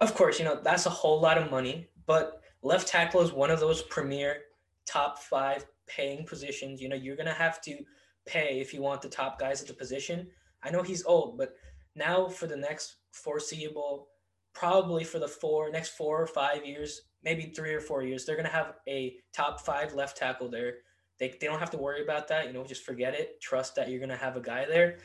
of 0.00 0.14
course, 0.14 0.38
you 0.38 0.44
know 0.44 0.60
that's 0.62 0.86
a 0.86 0.90
whole 0.90 1.20
lot 1.20 1.36
of 1.36 1.50
money, 1.50 1.88
but 2.06 2.42
left 2.62 2.86
tackle 2.86 3.22
is 3.22 3.32
one 3.32 3.50
of 3.50 3.58
those 3.58 3.82
premier 3.82 4.42
top 4.84 5.18
five 5.18 5.66
paying 5.86 6.24
positions. 6.26 6.80
You 6.80 6.88
know, 6.88 6.96
you're 6.96 7.16
going 7.16 7.26
to 7.26 7.32
have 7.32 7.60
to 7.62 7.78
pay 8.26 8.60
if 8.60 8.74
you 8.74 8.82
want 8.82 9.02
the 9.02 9.08
top 9.08 9.38
guys 9.38 9.60
at 9.62 9.68
the 9.68 9.74
position. 9.74 10.28
I 10.62 10.70
know 10.70 10.82
he's 10.82 11.04
old, 11.04 11.38
but 11.38 11.54
now 11.94 12.28
for 12.28 12.46
the 12.46 12.56
next 12.56 12.96
foreseeable, 13.12 14.08
probably 14.52 15.04
for 15.04 15.18
the 15.18 15.28
four 15.28 15.70
next 15.70 15.90
four 15.90 16.20
or 16.20 16.26
five 16.26 16.64
years, 16.64 17.02
maybe 17.22 17.52
three 17.54 17.74
or 17.74 17.80
four 17.80 18.02
years, 18.02 18.24
they're 18.24 18.36
gonna 18.36 18.48
have 18.48 18.74
a 18.88 19.16
top 19.32 19.60
five 19.60 19.94
left 19.94 20.16
tackle 20.16 20.48
there. 20.48 20.74
They, 21.18 21.34
they 21.40 21.46
don't 21.46 21.60
have 21.60 21.70
to 21.70 21.78
worry 21.78 22.02
about 22.02 22.28
that. 22.28 22.46
You 22.46 22.52
know, 22.52 22.64
just 22.64 22.84
forget 22.84 23.14
it. 23.14 23.40
Trust 23.40 23.74
that 23.76 23.88
you're 23.88 24.00
gonna 24.00 24.16
have 24.16 24.36
a 24.36 24.40
guy 24.40 24.66
there, 24.66 24.98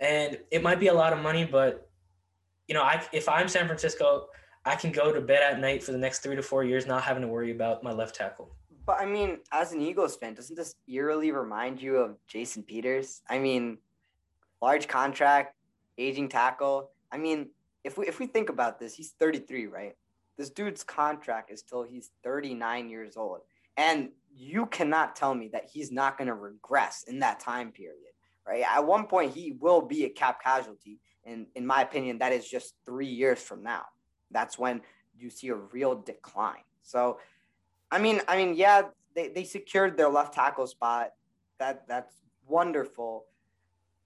and 0.00 0.38
it 0.50 0.62
might 0.62 0.80
be 0.80 0.88
a 0.88 0.94
lot 0.94 1.12
of 1.12 1.20
money, 1.20 1.44
but 1.44 1.90
you 2.68 2.74
know, 2.74 2.82
I 2.82 3.02
if 3.12 3.28
I'm 3.28 3.48
San 3.48 3.66
Francisco, 3.66 4.26
I 4.64 4.74
can 4.74 4.92
go 4.92 5.12
to 5.12 5.20
bed 5.20 5.42
at 5.42 5.60
night 5.60 5.82
for 5.82 5.92
the 5.92 5.98
next 5.98 6.20
three 6.20 6.36
to 6.36 6.42
four 6.42 6.64
years 6.64 6.86
not 6.86 7.04
having 7.04 7.22
to 7.22 7.28
worry 7.28 7.52
about 7.52 7.84
my 7.84 7.92
left 7.92 8.16
tackle. 8.16 8.50
But 8.86 9.00
I 9.00 9.06
mean, 9.06 9.38
as 9.50 9.72
an 9.72 9.82
Eagles 9.82 10.16
fan, 10.16 10.34
doesn't 10.34 10.54
this 10.54 10.76
eerily 10.88 11.32
remind 11.32 11.82
you 11.82 11.96
of 11.96 12.16
Jason 12.28 12.62
Peters? 12.62 13.20
I 13.28 13.40
mean, 13.40 13.78
large 14.62 14.86
contract, 14.86 15.56
aging 15.98 16.28
tackle. 16.28 16.90
I 17.10 17.18
mean, 17.18 17.50
if 17.82 17.98
we 17.98 18.06
if 18.06 18.20
we 18.20 18.26
think 18.26 18.48
about 18.48 18.78
this, 18.78 18.94
he's 18.94 19.10
33, 19.18 19.66
right? 19.66 19.96
This 20.38 20.50
dude's 20.50 20.84
contract 20.84 21.50
is 21.50 21.62
till 21.62 21.82
he's 21.82 22.10
39 22.22 22.88
years 22.88 23.16
old. 23.16 23.40
And 23.76 24.10
you 24.34 24.66
cannot 24.66 25.16
tell 25.16 25.34
me 25.34 25.48
that 25.48 25.68
he's 25.72 25.90
not 25.90 26.16
going 26.16 26.28
to 26.28 26.34
regress 26.34 27.04
in 27.08 27.18
that 27.20 27.40
time 27.40 27.72
period, 27.72 28.12
right? 28.46 28.62
At 28.62 28.86
one 28.86 29.06
point, 29.06 29.34
he 29.34 29.56
will 29.58 29.80
be 29.80 30.04
a 30.04 30.10
cap 30.10 30.42
casualty. 30.42 31.00
And 31.24 31.46
in 31.54 31.66
my 31.66 31.82
opinion, 31.82 32.18
that 32.18 32.32
is 32.32 32.48
just 32.48 32.74
three 32.84 33.08
years 33.08 33.40
from 33.42 33.62
now. 33.62 33.86
That's 34.30 34.58
when 34.58 34.82
you 35.18 35.30
see 35.30 35.48
a 35.48 35.54
real 35.54 35.96
decline. 35.96 36.62
So, 36.82 37.18
I 37.90 37.98
mean, 37.98 38.20
I 38.28 38.36
mean, 38.36 38.54
yeah, 38.54 38.82
they, 39.14 39.28
they 39.28 39.44
secured 39.44 39.96
their 39.96 40.08
left 40.08 40.34
tackle 40.34 40.66
spot. 40.66 41.12
That 41.58 41.86
that's 41.88 42.14
wonderful. 42.46 43.24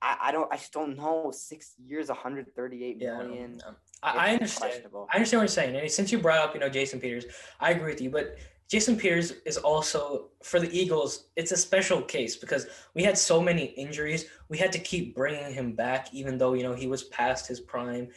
I, 0.03 0.17
I 0.25 0.33
don't 0.33 0.53
I 0.53 0.57
just 0.57 0.73
don't 0.73 0.97
know. 0.97 1.31
Six 1.35 1.75
years, 1.85 2.09
138 2.09 2.97
Yeah, 2.99 3.19
million. 3.19 3.61
um, 3.67 3.77
I, 4.03 4.29
I 4.29 4.33
understand. 4.35 4.73
I 4.95 5.17
understand 5.17 5.41
what 5.41 5.43
you're 5.43 5.49
saying. 5.49 5.77
And 5.77 5.91
since 5.91 6.13
you 6.13 6.19
brought 6.19 6.39
up, 6.39 6.55
you 6.55 6.61
know, 6.61 6.69
Jason 6.69 7.01
Peters, 7.01 7.25
I 7.61 7.73
agree 7.73 7.91
with 7.91 8.01
you. 8.01 8.11
But 8.11 8.37
Jason 8.69 8.97
Peters 8.97 9.33
is 9.45 9.57
also 9.57 10.29
for 10.45 10.61
the 10.61 10.71
Eagles. 10.79 11.27
It's 11.37 11.53
a 11.53 11.57
special 11.57 12.01
case 12.03 12.37
because 12.37 12.67
we 12.95 13.03
had 13.03 13.19
so 13.19 13.43
many 13.43 13.65
injuries. 13.65 14.27
We 14.49 14.59
had 14.59 14.73
to 14.73 14.79
keep 14.79 15.17
bringing 15.17 15.53
him 15.53 15.73
back, 15.73 16.15
even 16.15 16.39
though 16.39 16.55
you 16.55 16.63
know 16.63 16.75
he 16.75 16.87
was 16.87 17.05
past 17.05 17.49
his 17.49 17.61
prime. 17.61 18.09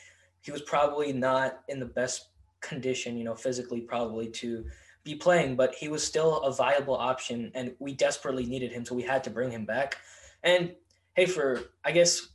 He 0.42 0.52
was 0.52 0.62
probably 0.62 1.12
not 1.12 1.62
in 1.70 1.80
the 1.80 1.86
best 1.86 2.28
condition, 2.62 3.18
you 3.18 3.24
know, 3.24 3.36
physically 3.36 3.82
probably 3.82 4.28
to 4.30 4.66
be 5.04 5.16
playing, 5.16 5.56
but 5.56 5.76
he 5.76 5.88
was 5.88 6.06
still 6.06 6.42
a 6.42 6.52
viable 6.52 6.96
option, 6.96 7.52
and 7.56 7.76
we 7.80 7.94
desperately 7.94 8.46
needed 8.46 8.72
him, 8.72 8.86
so 8.86 8.96
we 8.96 9.04
had 9.04 9.24
to 9.26 9.30
bring 9.30 9.52
him 9.52 9.66
back. 9.66 9.98
And 10.44 10.74
hey, 11.14 11.26
for 11.26 11.62
I 11.84 11.92
guess 11.92 12.30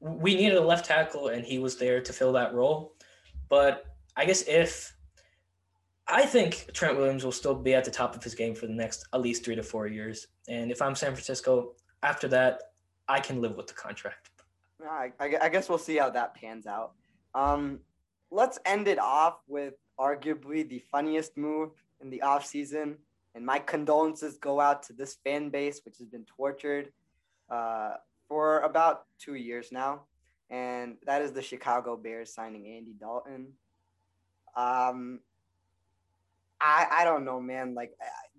we 0.00 0.34
needed 0.34 0.58
a 0.58 0.60
left 0.60 0.86
tackle, 0.86 1.28
and 1.28 1.44
he 1.44 1.58
was 1.58 1.76
there 1.76 2.00
to 2.00 2.12
fill 2.12 2.32
that 2.32 2.54
role. 2.54 2.94
But 3.48 3.84
I 4.16 4.24
guess 4.24 4.42
if 4.46 4.94
I 6.06 6.26
think 6.26 6.70
Trent 6.72 6.96
Williams 6.96 7.24
will 7.24 7.32
still 7.32 7.54
be 7.54 7.74
at 7.74 7.84
the 7.84 7.90
top 7.90 8.14
of 8.14 8.22
his 8.22 8.34
game 8.34 8.54
for 8.54 8.66
the 8.66 8.72
next 8.72 9.06
at 9.12 9.20
least 9.20 9.44
three 9.44 9.56
to 9.56 9.62
four 9.62 9.86
years, 9.86 10.28
and 10.48 10.70
if 10.70 10.82
I'm 10.82 10.94
San 10.94 11.12
Francisco, 11.12 11.74
after 12.02 12.28
that, 12.28 12.60
I 13.08 13.20
can 13.20 13.40
live 13.40 13.56
with 13.56 13.66
the 13.66 13.74
contract. 13.74 14.30
I, 15.20 15.36
I, 15.40 15.48
guess 15.48 15.68
we'll 15.68 15.78
see 15.78 15.96
how 15.96 16.10
that 16.10 16.34
pans 16.34 16.66
out. 16.66 16.94
Um, 17.34 17.78
let's 18.32 18.58
end 18.64 18.88
it 18.88 18.98
off 18.98 19.38
with 19.46 19.74
arguably 19.98 20.68
the 20.68 20.82
funniest 20.90 21.36
move 21.36 21.70
in 22.00 22.10
the 22.10 22.22
offseason. 22.24 22.96
And 23.34 23.46
my 23.46 23.58
condolences 23.58 24.36
go 24.36 24.60
out 24.60 24.82
to 24.84 24.92
this 24.92 25.16
fan 25.24 25.48
base, 25.48 25.80
which 25.84 25.98
has 25.98 26.06
been 26.06 26.24
tortured 26.24 26.92
uh, 27.50 27.94
for 28.28 28.60
about 28.60 29.06
two 29.18 29.34
years 29.34 29.72
now. 29.72 30.02
And 30.50 30.96
that 31.06 31.22
is 31.22 31.32
the 31.32 31.40
Chicago 31.40 31.96
Bears 31.96 32.32
signing 32.32 32.66
Andy 32.66 32.92
Dalton. 32.92 33.54
Um, 34.54 35.20
I, 36.60 36.86
I 36.90 37.04
don't 37.04 37.24
know, 37.24 37.40
man. 37.40 37.74
Like, 37.74 37.94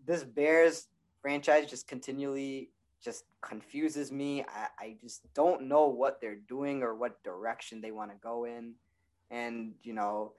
this 0.05 0.23
Bears 0.23 0.87
franchise 1.21 1.69
just 1.69 1.87
continually 1.87 2.69
just 3.03 3.25
confuses 3.41 4.11
me. 4.11 4.43
I, 4.43 4.67
I 4.79 4.95
just 5.01 5.21
don't 5.33 5.63
know 5.63 5.87
what 5.87 6.21
they're 6.21 6.39
doing 6.47 6.83
or 6.83 6.95
what 6.95 7.21
direction 7.23 7.81
they 7.81 7.91
want 7.91 8.11
to 8.11 8.17
go 8.21 8.45
in. 8.45 8.73
And, 9.29 9.73
you 9.83 9.93
know, 9.93 10.33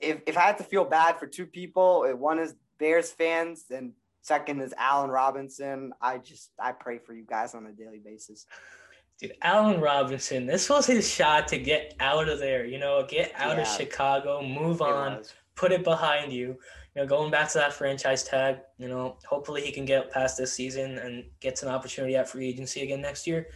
if, 0.00 0.20
if 0.26 0.36
I 0.36 0.42
had 0.42 0.58
to 0.58 0.64
feel 0.64 0.84
bad 0.84 1.18
for 1.18 1.26
two 1.26 1.46
people, 1.46 2.06
one 2.16 2.38
is 2.38 2.54
Bears 2.78 3.10
fans 3.10 3.64
and 3.70 3.92
second 4.22 4.60
is 4.60 4.74
Allen 4.76 5.10
Robinson. 5.10 5.92
I 6.00 6.18
just, 6.18 6.50
I 6.58 6.72
pray 6.72 6.98
for 6.98 7.14
you 7.14 7.24
guys 7.24 7.54
on 7.54 7.66
a 7.66 7.72
daily 7.72 7.98
basis. 7.98 8.46
Dude, 9.18 9.32
Allen 9.42 9.80
Robinson, 9.80 10.46
this 10.46 10.70
was 10.70 10.86
his 10.86 11.06
shot 11.10 11.46
to 11.48 11.58
get 11.58 11.94
out 12.00 12.28
of 12.28 12.38
there, 12.38 12.64
you 12.64 12.78
know, 12.78 13.04
get 13.06 13.32
out 13.36 13.58
of 13.58 13.66
Chicago, 13.66 14.42
move 14.42 14.80
It 14.80 14.86
on, 14.86 15.18
was. 15.18 15.34
put 15.56 15.72
it 15.72 15.84
behind 15.84 16.32
you. 16.32 16.56
You 16.96 17.02
know, 17.02 17.06
going 17.06 17.30
back 17.30 17.48
to 17.50 17.58
that 17.58 17.72
franchise 17.74 18.24
tag, 18.24 18.56
you 18.78 18.88
know, 18.88 19.16
hopefully 19.28 19.60
he 19.60 19.70
can 19.72 19.84
get 19.84 20.10
past 20.10 20.38
this 20.38 20.52
season 20.52 20.98
and 20.98 21.24
gets 21.40 21.62
an 21.62 21.68
opportunity 21.68 22.16
at 22.16 22.28
free 22.28 22.48
agency 22.48 22.80
again 22.82 23.00
next 23.02 23.26
year. 23.26 23.46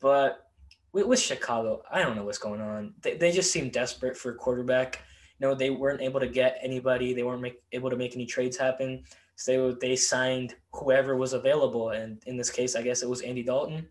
But 0.00 0.48
with, 0.92 1.06
with 1.06 1.20
Chicago, 1.20 1.82
I 1.90 2.00
don't 2.00 2.16
know 2.16 2.24
what's 2.24 2.38
going 2.38 2.60
on. 2.62 2.94
They, 3.02 3.16
they 3.16 3.30
just 3.30 3.52
seem 3.52 3.68
desperate 3.68 4.16
for 4.16 4.32
a 4.32 4.34
quarterback. 4.34 5.02
You 5.40 5.48
know, 5.48 5.54
they 5.54 5.70
weren't 5.70 6.00
able 6.00 6.20
to 6.20 6.28
get 6.28 6.58
anybody. 6.62 7.12
They 7.12 7.22
weren't 7.22 7.42
make, 7.42 7.60
able 7.72 7.90
to 7.90 7.96
make 7.96 8.14
any 8.14 8.26
trades 8.26 8.56
happen. 8.56 9.04
So 9.36 9.72
they, 9.72 9.88
they 9.88 9.96
signed 9.96 10.54
whoever 10.72 11.16
was 11.16 11.32
available. 11.32 11.90
And 11.90 12.22
in 12.26 12.36
this 12.36 12.50
case, 12.50 12.76
I 12.76 12.82
guess 12.82 13.02
it 13.02 13.08
was 13.08 13.20
Andy 13.22 13.42
Dalton. 13.42 13.88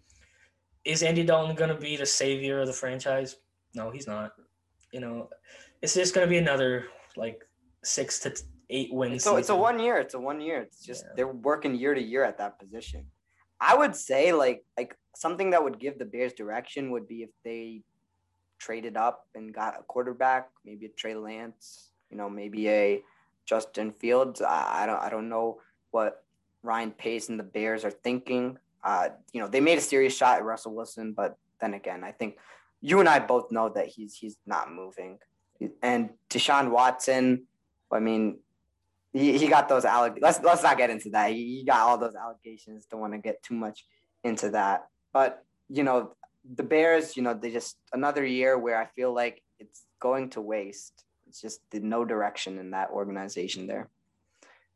Is 0.86 1.04
Andy 1.04 1.24
Dalton 1.24 1.56
going 1.56 1.70
to 1.70 1.76
be 1.80 1.98
the 1.98 2.06
savior 2.06 2.62
of 2.62 2.68
the 2.68 2.74
franchise? 2.74 3.36
No, 3.76 3.92
he's 3.92 4.08
not. 4.08 4.34
You 4.92 5.00
know, 5.00 5.30
it's 5.82 5.94
just 5.94 6.14
going 6.14 6.26
to 6.28 6.30
be 6.30 6.38
another 6.38 6.86
like 7.18 7.42
six 7.84 8.20
to 8.20 8.34
eight 8.70 8.94
wins. 8.94 9.24
So 9.24 9.38
it's 9.38 9.50
a 9.50 9.56
one 9.56 9.80
year. 9.80 9.98
It's 9.98 10.14
a 10.14 10.20
one 10.20 10.42
year. 10.42 10.62
It's 10.62 10.84
just 10.84 11.04
Yeah. 11.04 11.14
they're 11.16 11.28
working 11.28 11.76
year 11.76 11.94
to 11.94 12.02
year 12.02 12.24
at 12.24 12.38
that 12.38 12.60
position. 12.60 13.06
I 13.60 13.76
would 13.76 13.96
say 13.96 14.34
like 14.34 14.66
like 14.78 14.96
something 15.16 15.52
that 15.52 15.64
would 15.64 15.80
give 15.80 16.00
the 16.00 16.06
Bears 16.06 16.34
direction 16.34 16.92
would 16.92 17.08
be 17.08 17.24
if 17.24 17.30
they 17.44 17.84
traded 18.64 18.96
up 18.96 19.28
and 19.36 19.54
got 19.54 19.80
a 19.80 19.84
quarterback, 19.84 20.50
maybe 20.66 20.86
a 20.86 20.90
Trey 20.90 21.16
Lance, 21.16 21.90
you 22.10 22.18
know, 22.18 22.30
maybe 22.30 22.70
a 22.70 23.04
Justin 23.46 23.92
Fields. 23.92 24.42
I, 24.42 24.86
don't 24.86 25.02
I 25.02 25.10
don't 25.10 25.28
know 25.28 25.60
what 25.92 26.24
Ryan 26.62 26.92
Pace 26.92 27.28
and 27.30 27.38
the 27.40 27.44
Bears 27.44 27.84
are 27.84 27.92
thinking. 27.92 28.58
Uh, 28.84 29.10
you 29.34 29.42
know, 29.42 29.48
they 29.48 29.60
made 29.60 29.78
a 29.78 29.82
serious 29.82 30.16
shot 30.16 30.38
at 30.38 30.46
Russell 30.46 30.74
Wilson, 30.74 31.14
but 31.14 31.38
then 31.60 31.74
again, 31.74 32.04
I 32.04 32.12
think 32.12 32.38
you 32.82 33.00
and 33.00 33.10
I 33.10 33.20
both 33.20 33.52
know 33.52 33.70
that 33.70 33.88
he's 33.88 34.16
he's 34.16 34.38
not 34.46 34.72
moving. 34.72 35.20
And 35.82 36.10
Deshaun 36.30 36.72
Watson, 36.72 37.44
I 37.92 38.00
mean, 38.00 38.40
he, 39.14 39.38
he 39.38 39.48
got 39.48 39.70
those 39.70 39.84
alleg. 39.84 40.18
Let's 40.22 40.42
let's 40.42 40.64
not 40.64 40.78
get 40.78 40.90
into 40.90 41.10
that. 41.12 41.32
He, 41.32 41.60
he 41.60 41.64
got 41.64 41.82
all 41.82 41.98
those 41.98 42.16
allegations. 42.16 42.86
Don't 42.86 43.00
want 43.00 43.14
to 43.14 43.20
get 43.20 43.44
too 43.44 43.56
much 43.56 43.86
into 44.24 44.50
that. 44.52 44.88
But 45.14 45.46
you 45.70 45.84
know, 45.84 46.16
the 46.56 46.64
Bears, 46.64 47.16
you 47.16 47.24
know, 47.24 47.34
they 47.34 47.52
just 47.52 47.78
another 47.94 48.26
year 48.26 48.58
where 48.58 48.80
I 48.80 48.86
feel 48.86 49.14
like 49.14 49.42
it's 49.60 49.84
going 50.00 50.30
to 50.32 50.42
waste. 50.42 51.06
It's 51.28 51.42
just 51.42 51.62
the 51.72 51.80
no 51.80 52.06
direction 52.06 52.60
in 52.60 52.72
that 52.72 52.92
organization 52.92 53.68
there. 53.68 53.90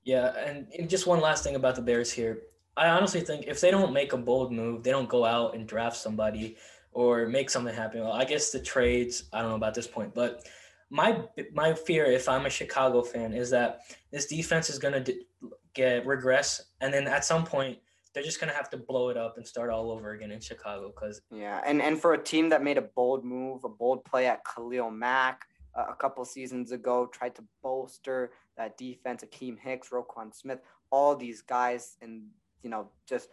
Yeah, 0.04 0.34
and 0.74 0.90
just 0.90 1.06
one 1.06 1.20
last 1.20 1.44
thing 1.44 1.56
about 1.56 1.76
the 1.76 1.82
Bears 1.82 2.12
here. 2.12 2.40
I 2.78 2.90
honestly 2.90 3.22
think 3.22 3.46
if 3.48 3.60
they 3.60 3.72
don't 3.72 3.92
make 3.92 4.14
a 4.14 4.18
bold 4.18 4.54
move, 4.54 4.84
they 4.84 4.92
don't 4.92 5.10
go 5.10 5.26
out 5.26 5.56
and 5.56 5.68
draft 5.68 5.98
somebody 5.98 6.56
or 6.94 7.28
make 7.28 7.50
something 7.50 7.76
happen. 7.76 8.02
Well, 8.02 8.14
I 8.14 8.24
guess 8.24 8.52
the 8.52 8.60
trades, 8.60 9.26
I 9.34 9.42
don't 9.42 9.50
know 9.50 9.56
about 9.56 9.74
this 9.74 9.88
point, 9.88 10.16
but 10.16 10.48
my 10.90 11.22
my 11.54 11.74
fear 11.74 12.06
if 12.06 12.30
I'm 12.30 12.46
a 12.46 12.50
Chicago 12.50 13.02
fan 13.02 13.34
is 13.34 13.50
that 13.50 13.82
this 14.12 14.28
defense 14.28 14.70
is 14.70 14.80
going 14.80 15.04
to 15.04 15.16
get 15.74 16.06
regress 16.06 16.62
and 16.82 16.94
then 16.94 17.08
at 17.08 17.26
some 17.26 17.44
point 17.44 17.78
they're 18.18 18.24
just 18.24 18.40
to 18.40 18.50
have 18.50 18.68
to 18.68 18.78
blow 18.78 19.10
it 19.10 19.18
up 19.18 19.38
and 19.38 19.46
start 19.46 19.70
all 19.70 19.92
over 19.92 20.14
again 20.14 20.32
in 20.32 20.40
Chicago 20.40 20.90
cuz 20.90 21.22
Yeah, 21.30 21.62
and 21.64 21.80
and 21.84 22.02
for 22.02 22.14
a 22.14 22.24
team 22.32 22.50
that 22.50 22.64
made 22.64 22.80
a 22.80 22.82
bold 22.82 23.24
move, 23.24 23.64
a 23.64 23.70
bold 23.70 24.04
play 24.06 24.26
at 24.26 24.44
Khalil 24.44 24.90
Mack 24.90 25.46
uh, 25.76 25.86
a 25.90 25.94
couple 25.94 26.26
seasons 26.26 26.72
ago, 26.72 27.06
tried 27.06 27.36
to 27.36 27.44
bolster 27.62 28.32
that 28.56 28.76
defense, 28.76 29.24
Akiem 29.24 29.60
Hicks, 29.60 29.90
Roquan 29.90 30.34
Smith, 30.34 30.62
all 30.90 31.16
these 31.16 31.44
guys, 31.44 31.96
and 32.02 32.24
you 32.64 32.72
know, 32.72 32.90
just 33.06 33.30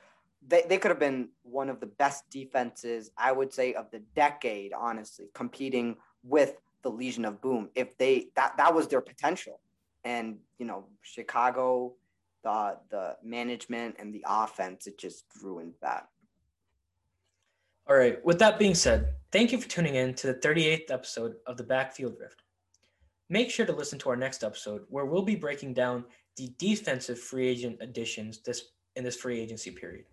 they, 0.46 0.64
they 0.68 0.76
could 0.76 0.90
have 0.90 1.00
been 1.00 1.30
one 1.44 1.70
of 1.70 1.80
the 1.80 1.86
best 1.86 2.28
defenses, 2.28 3.10
I 3.16 3.32
would 3.32 3.54
say, 3.54 3.72
of 3.72 3.90
the 3.90 4.00
decade, 4.14 4.74
honestly, 4.74 5.30
competing 5.32 5.96
with 6.22 6.60
the 6.82 6.90
Legion 6.90 7.24
of 7.24 7.40
Boom. 7.40 7.70
If 7.74 7.96
they 7.96 8.28
that 8.36 8.58
that 8.58 8.74
was 8.74 8.88
their 8.88 9.00
potential. 9.00 9.60
And, 10.06 10.40
you 10.58 10.66
know, 10.66 10.84
Chicago, 11.00 11.94
the 12.44 12.78
the 12.90 13.16
management 13.24 13.96
and 13.98 14.14
the 14.14 14.24
offense, 14.26 14.86
it 14.86 14.98
just 14.98 15.24
ruined 15.42 15.74
that. 15.82 16.08
All 17.88 17.96
right. 17.96 18.24
With 18.24 18.38
that 18.38 18.58
being 18.58 18.74
said, 18.74 19.14
thank 19.32 19.52
you 19.52 19.60
for 19.60 19.68
tuning 19.68 19.96
in 19.96 20.14
to 20.14 20.28
the 20.28 20.34
38th 20.34 20.90
episode 20.90 21.34
of 21.46 21.56
the 21.56 21.64
Backfield 21.64 22.14
Rift. 22.18 22.42
Make 23.28 23.50
sure 23.50 23.66
to 23.66 23.74
listen 23.74 23.98
to 24.00 24.10
our 24.10 24.16
next 24.16 24.42
episode 24.42 24.82
where 24.88 25.04
we'll 25.04 25.22
be 25.22 25.34
breaking 25.34 25.74
down 25.74 26.04
the 26.36 26.52
defensive 26.58 27.18
free 27.18 27.46
agent 27.48 27.78
additions 27.80 28.40
this 28.42 28.70
in 28.96 29.04
this 29.04 29.16
free 29.16 29.40
agency 29.40 29.70
period. 29.70 30.04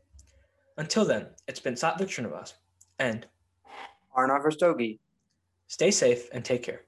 Until 0.77 1.05
then, 1.05 1.27
it's 1.47 1.59
been 1.59 1.75
Satvik 1.75 2.07
Srinivas, 2.07 2.53
and 2.99 3.27
Arnav 4.17 4.43
Rastogi. 4.43 4.99
stay 5.67 5.91
safe 5.91 6.27
and 6.33 6.43
take 6.43 6.63
care. 6.63 6.81